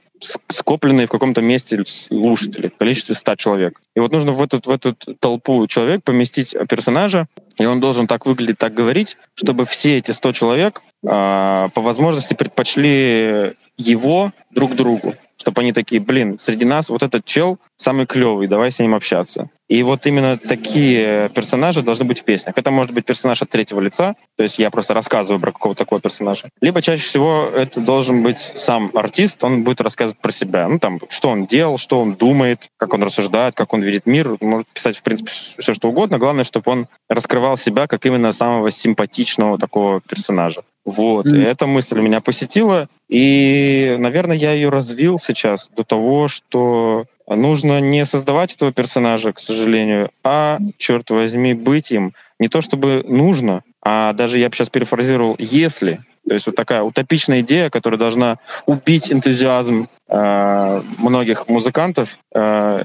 [0.49, 3.81] скопленные в каком-то месте слушатели в количестве 100 человек.
[3.95, 7.27] И вот нужно в эту, в эту толпу человек поместить персонажа,
[7.59, 12.35] и он должен так выглядеть, так говорить, чтобы все эти 100 человек э, по возможности
[12.35, 18.47] предпочли его друг другу чтобы они такие, блин, среди нас вот этот чел самый клевый,
[18.47, 19.51] давай с ним общаться.
[19.75, 22.57] И вот именно такие персонажи должны быть в песнях.
[22.57, 26.01] Это может быть персонаж от третьего лица, то есть я просто рассказываю про какого-то такого
[26.01, 26.49] персонажа.
[26.61, 30.69] Либо чаще всего это должен быть сам артист, он будет рассказывать про себя.
[30.69, 34.37] Ну, там, что он делал, что он думает, как он рассуждает, как он видит мир.
[34.41, 36.19] Может писать, в принципе, все что угодно.
[36.19, 40.63] Главное, чтобы он раскрывал себя как именно самого симпатичного такого персонажа.
[40.85, 41.37] Вот, mm.
[41.37, 47.81] и эта мысль меня посетила, и, наверное, я ее развил сейчас до того, что нужно
[47.81, 52.15] не создавать этого персонажа, к сожалению, а, черт возьми, быть им.
[52.39, 56.01] Не то чтобы нужно, а даже я бы сейчас перефразировал, если.
[56.27, 62.83] То есть вот такая утопичная идея, которая должна убить энтузиазм э, многих музыкантов, э,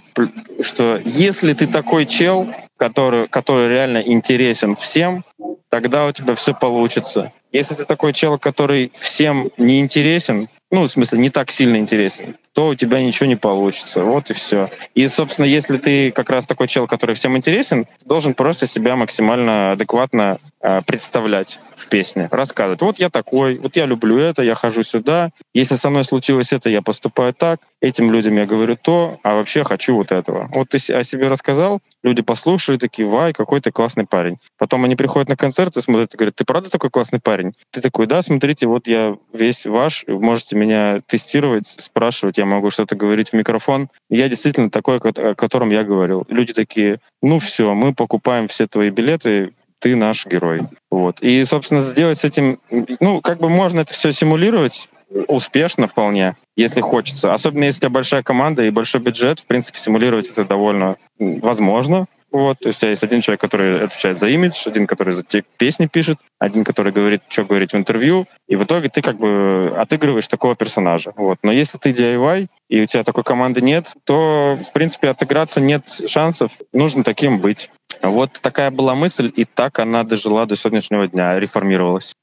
[0.61, 5.23] что если ты такой чел, который, который реально интересен всем,
[5.69, 7.31] тогда у тебя все получится.
[7.51, 12.35] Если ты такой человек, который всем не интересен, ну, в смысле, не так сильно интересен,
[12.53, 14.03] то у тебя ничего не получится.
[14.03, 14.69] Вот и все.
[14.93, 19.71] И, собственно, если ты как раз такой человек, который всем интересен, должен просто себя максимально
[19.71, 22.81] адекватно э, представлять в песне, рассказывать.
[22.81, 25.31] Вот я такой, вот я люблю это, я хожу сюда.
[25.55, 27.61] Если со мной случилось это, я поступаю так.
[27.81, 30.49] Этим людям я говорю то, а вообще хочу вот этого.
[30.53, 34.37] Вот ты о себе рассказал, люди послушали, такие, вай, какой ты классный парень.
[34.57, 37.53] Потом они приходят на концерт и смотрят и говорят, ты правда такой классный парень?
[37.71, 42.95] Ты такой, да, смотрите, вот я весь ваш, можете меня тестировать, спрашивать, я могу что-то
[42.95, 43.89] говорить в микрофон.
[44.09, 46.25] Я действительно такой, о котором я говорил.
[46.29, 50.61] Люди такие, ну все, мы покупаем все твои билеты, ты наш герой.
[50.91, 51.21] Вот.
[51.21, 52.59] И, собственно, сделать с этим,
[52.99, 54.89] ну, как бы можно это все симулировать,
[55.27, 57.33] успешно вполне, если хочется.
[57.33, 62.07] Особенно если у тебя большая команда и большой бюджет, в принципе, симулировать это довольно возможно.
[62.31, 65.23] Вот, то есть у тебя есть один человек, который отвечает за имидж, один, который за
[65.23, 69.17] те песни пишет, один, который говорит, что говорить в интервью, и в итоге ты как
[69.17, 71.11] бы отыгрываешь такого персонажа.
[71.15, 71.39] Вот.
[71.41, 75.83] Но если ты DIY, и у тебя такой команды нет, то, в принципе, отыграться нет
[76.05, 76.51] шансов.
[76.71, 77.71] Нужно таким быть.
[78.03, 82.13] Вот такая была мысль, и так она дожила до сегодняшнего дня, реформировалась.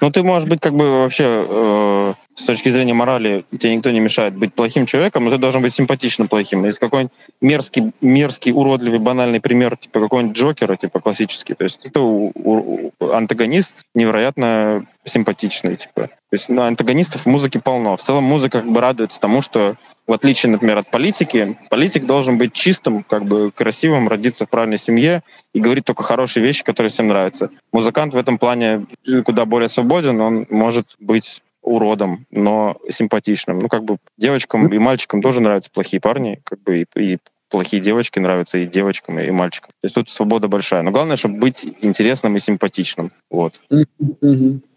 [0.00, 4.00] Ну, ты, может быть, как бы вообще э, с точки зрения морали тебе никто не
[4.00, 6.64] мешает быть плохим человеком, но ты должен быть симпатично плохим.
[6.64, 11.52] Есть какой-нибудь мерзкий, мерзкий, уродливый, банальный пример, типа какой-нибудь Джокера, типа классический.
[11.54, 16.02] То есть это у, у, антагонист невероятно симпатичный, типа.
[16.02, 17.96] То есть ну, антагонистов в музыке полно.
[17.96, 19.76] В целом музыка как бы радуется тому, что
[20.10, 24.76] в отличие, например, от политики, политик должен быть чистым, как бы красивым, родиться в правильной
[24.76, 25.22] семье
[25.54, 27.50] и говорить только хорошие вещи, которые всем нравятся.
[27.72, 28.86] Музыкант в этом плане
[29.24, 33.60] куда более свободен, он может быть уродом, но симпатичным.
[33.60, 37.80] Ну, как бы девочкам и мальчикам тоже нравятся плохие парни, как бы и, и плохие
[37.80, 39.70] девочки нравятся и девочкам, и мальчикам.
[39.80, 40.82] То есть тут свобода большая.
[40.82, 43.12] Но главное, чтобы быть интересным и симпатичным.
[43.30, 43.60] Вот.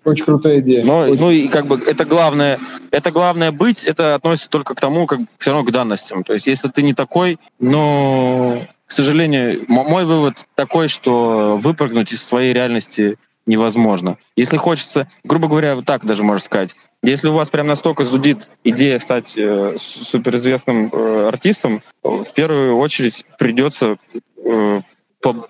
[0.06, 0.84] Очень крутая идея.
[0.84, 1.20] Но, Очень...
[1.22, 2.60] Ну и как бы это главное,
[2.92, 6.24] это главное быть, это относится только к тому, как все равно к данностям.
[6.24, 12.24] То есть если ты не такой, но, к сожалению, мой вывод такой, что выпрыгнуть из
[12.24, 14.18] своей реальности невозможно.
[14.36, 18.48] Если хочется, грубо говоря, вот так даже можно сказать, если у вас прям настолько зудит
[18.64, 23.98] идея стать э, суперизвестным э, артистом, в первую очередь придется,
[24.38, 24.82] э,
[25.22, 25.48] по,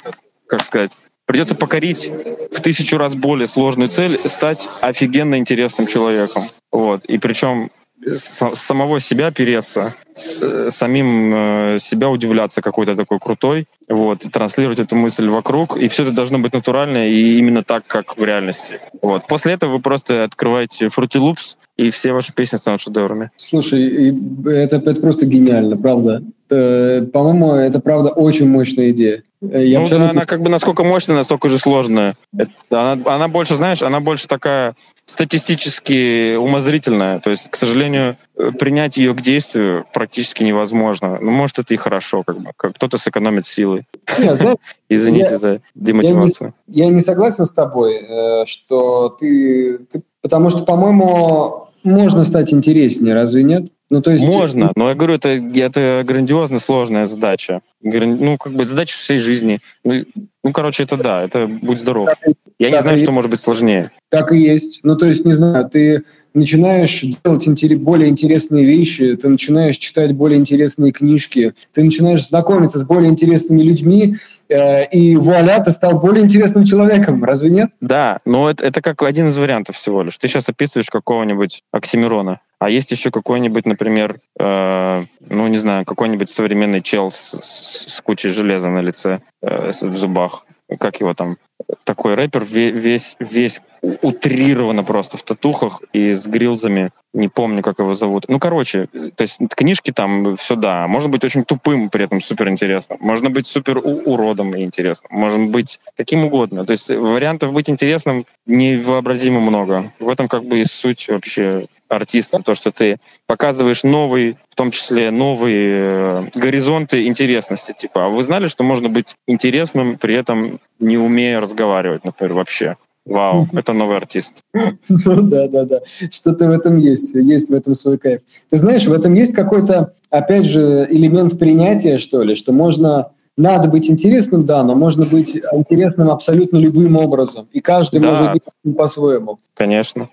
[0.47, 0.97] как сказать,
[1.33, 2.11] придется покорить
[2.51, 6.43] в тысячу раз более сложную цель, стать офигенно интересным человеком.
[6.71, 7.05] Вот.
[7.05, 7.71] И причем
[8.05, 14.95] с самого себя переться, с, самим э, себя удивляться какой-то такой крутой, вот, транслировать эту
[14.95, 18.79] мысль вокруг, и все это должно быть натурально и именно так, как в реальности.
[19.01, 19.25] Вот.
[19.27, 23.31] После этого вы просто открываете Fruity Loops, и все ваши песни станут шедеврами.
[23.37, 24.15] Слушай,
[24.45, 26.21] это, это просто гениально, правда.
[26.51, 29.23] Э, по-моему, это правда очень мощная идея.
[29.51, 30.11] Э, я ну, абсолютно...
[30.11, 32.15] она как бы насколько мощная, настолько же сложная.
[32.37, 34.75] Это, она, она больше, знаешь, она больше такая
[35.05, 37.19] статистически умозрительная.
[37.19, 41.17] То есть, к сожалению, э, принять ее к действию практически невозможно.
[41.19, 42.51] Ну, может, это и хорошо, как бы.
[42.55, 43.85] Кто-то сэкономит силы.
[44.89, 46.53] Извините я, за демотивацию.
[46.67, 50.03] Я не, я не согласен с тобой, э, что ты, ты...
[50.21, 53.65] Потому что, по-моему, можно стать интереснее, разве нет?
[53.93, 54.25] Ну, то есть...
[54.25, 57.61] Можно, но я говорю, это, это грандиозно сложная задача.
[57.83, 59.59] Ну, как бы задача всей жизни.
[59.83, 60.03] Ну,
[60.43, 62.09] ну, короче, это да, это будь здоров.
[62.57, 63.11] Я так не знаю, что есть.
[63.11, 63.91] может быть сложнее.
[64.09, 64.79] Так и есть.
[64.81, 70.39] Ну, то есть, не знаю, ты начинаешь делать более интересные вещи, ты начинаешь читать более
[70.39, 74.15] интересные книжки, ты начинаешь знакомиться с более интересными людьми,
[74.49, 77.69] э, и вуаля, ты стал более интересным человеком, разве нет?
[77.79, 80.17] Да, но это, это как один из вариантов всего лишь.
[80.17, 82.39] Ты сейчас описываешь какого-нибудь Оксимирона.
[82.63, 87.99] А есть еще какой-нибудь, например, э, ну, не знаю, какой-нибудь современный чел с, с, с
[87.99, 90.45] кучей железа на лице, э, в зубах.
[90.79, 91.35] Как его там?
[91.83, 96.91] Такой рэпер весь, весь утрированно просто в татухах и с грилзами.
[97.13, 98.25] Не помню, как его зовут.
[98.29, 100.87] Ну, короче, то есть книжки там все да.
[100.87, 102.97] Можно быть очень тупым, при этом супер интересным.
[103.01, 105.11] Можно быть супер уродом и интересным.
[105.11, 106.65] Можно быть каким угодно.
[106.65, 109.91] То есть вариантов быть интересным невообразимо много.
[109.99, 114.71] В этом как бы и суть вообще артиста, то, что ты показываешь новый, в том
[114.71, 117.75] числе новые э, горизонты интересности.
[117.77, 122.77] Типа, а вы знали, что можно быть интересным, при этом не умея разговаривать, например, вообще?
[123.05, 124.43] Вау, это новый артист.
[124.87, 125.79] Ну да, да, да.
[126.11, 127.13] Что-то в этом есть.
[127.15, 128.21] Есть в этом свой кайф.
[128.49, 133.67] Ты знаешь, в этом есть какой-то, опять же, элемент принятия, что ли, что можно надо
[133.67, 137.47] быть интересным, да, но можно быть интересным абсолютно любым образом.
[137.51, 138.11] И каждый да.
[138.11, 139.39] может быть по-своему.
[139.55, 140.09] Конечно.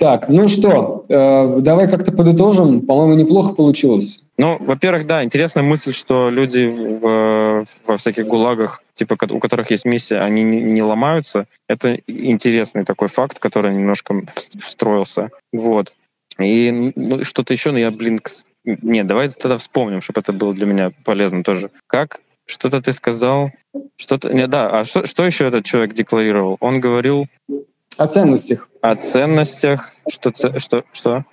[0.00, 2.80] Так, ну что, э, давай как-то подытожим.
[2.86, 4.20] По-моему, неплохо получилось.
[4.38, 9.84] Ну, во-первых, да, интересная мысль, что люди в, во всяких гулагах, типа у которых есть
[9.84, 11.44] миссия, они не, не ломаются.
[11.68, 14.22] Это интересный такой факт, который немножко
[14.58, 15.28] встроился.
[15.52, 15.92] Вот.
[16.38, 18.20] И ну, что-то еще, но я, блин,
[18.64, 21.68] нет, давай тогда вспомним, чтобы это было для меня полезно тоже.
[21.86, 22.22] Как?
[22.46, 23.50] Что-то ты сказал?
[23.98, 24.32] Что-то...
[24.32, 26.56] Не, да, а что, что еще этот человек декларировал?
[26.60, 27.26] Он говорил
[28.00, 28.70] О ценностях.
[28.80, 29.92] О ценностях.
[30.08, 30.32] Что?
[30.58, 30.84] Что?
[30.90, 31.24] что?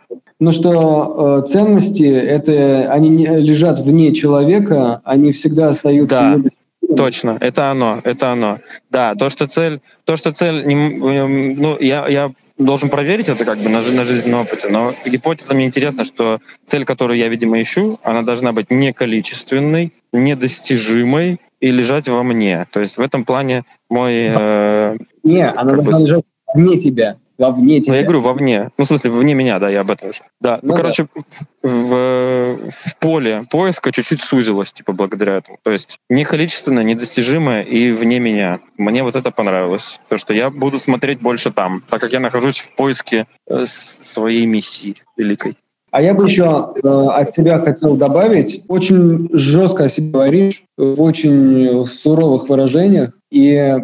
[0.42, 6.42] Ну что э, ценности это они не, лежат вне человека, они всегда остаются.
[6.82, 8.60] Да, точно, это оно, это оно.
[8.92, 13.70] Да, то что цель, то что цель, ну я я должен проверить это как бы
[13.70, 18.24] на, на жизненном опыте, но гипотеза мне интересна, что цель, которую я, видимо, ищу, она
[18.24, 22.68] должна быть не количественной, недостижимой и лежать во мне.
[22.74, 24.14] То есть в этом плане мой...
[24.14, 26.26] Э, не, она должна бы, лежать
[26.58, 27.94] вне тебя вовне тебя.
[27.94, 28.70] Ну, я говорю, вовне.
[28.78, 30.22] Ну, в смысле, вне меня, да, я об этом же.
[30.42, 31.70] Да, ну, ну короче, да.
[31.70, 35.58] В, в поле поиска чуть-чуть сузилось, типа, благодаря этому.
[35.64, 38.60] То есть не количественно, недостижимое и вне меня.
[38.78, 40.00] Мне вот это понравилось.
[40.10, 44.46] То, что я буду смотреть больше там, так как я нахожусь в поиске э, своей
[44.46, 45.56] миссии великой.
[45.92, 51.02] А я бы еще э, от себя хотел добавить, очень жестко о себе говоришь, в
[51.02, 53.78] очень суровых выражениях, и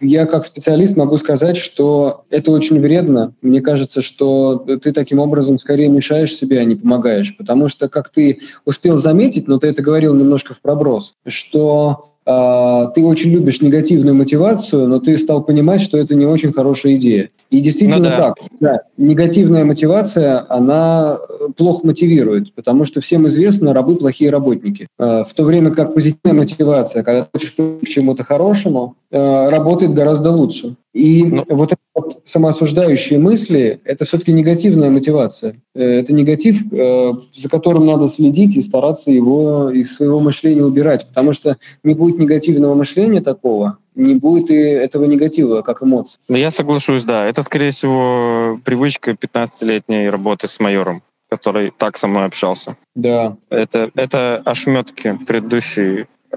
[0.00, 3.34] я как специалист могу сказать, что это очень вредно.
[3.42, 7.36] Мне кажется, что ты таким образом скорее мешаешь себе, а не помогаешь.
[7.36, 13.04] Потому что, как ты успел заметить, но ты это говорил немножко в проброс, что ты
[13.04, 17.30] очень любишь негативную мотивацию, но ты стал понимать, что это не очень хорошая идея.
[17.50, 18.18] И действительно ну, да.
[18.18, 18.36] так.
[18.60, 24.86] Да, негативная мотивация, она э, плохо мотивирует, потому что всем известно, рабы плохие работники.
[24.98, 29.94] Э, в то время как позитивная мотивация, когда ты хочешь к чему-то хорошему, э, работает
[29.94, 30.76] гораздо лучше.
[30.98, 31.44] И ну.
[31.48, 35.54] вот эти вот самоосуждающие мысли– это все-таки негативная мотивация.
[35.72, 41.56] Это негатив, за которым надо следить и стараться его из своего мышления убирать, потому что
[41.84, 46.18] не будет негативного мышления такого, не будет и этого негатива, как эмоции.
[46.28, 47.26] Ну, я соглашусь, да.
[47.26, 52.76] Это, скорее всего, привычка 15-летней работы с майором, который так со мной общался.
[52.96, 53.36] Да.
[53.50, 56.36] Это, это ошметки предыдущей э,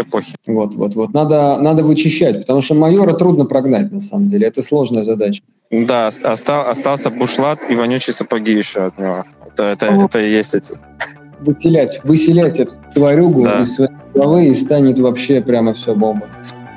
[0.00, 0.34] эпохи.
[0.46, 1.12] Вот, вот, вот.
[1.12, 4.46] Надо, надо вычищать, потому что майора трудно прогнать, на самом деле.
[4.46, 5.42] Это сложная задача.
[5.70, 9.24] Да, остал, остался бушлат и вонючие сапоги еще от него.
[9.46, 10.74] Это, это, это и есть эти.
[11.40, 13.62] Выселять, выселять эту тварюгу да.
[13.62, 16.26] из своей головы и станет вообще прямо все бомба.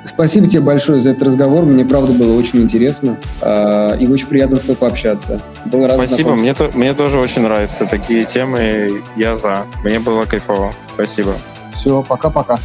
[0.06, 1.64] Спасибо тебе большое за этот разговор.
[1.64, 3.16] Мне, правда, было очень интересно.
[3.40, 5.40] Э, и очень приятно с тобой пообщаться.
[5.64, 6.34] Был рад Спасибо.
[6.34, 9.02] Мне, то, мне тоже очень нравятся такие темы.
[9.16, 9.64] Я за.
[9.82, 10.72] Мне было кайфово.
[10.94, 11.34] Спасибо.
[11.72, 12.60] Все, пока-пока.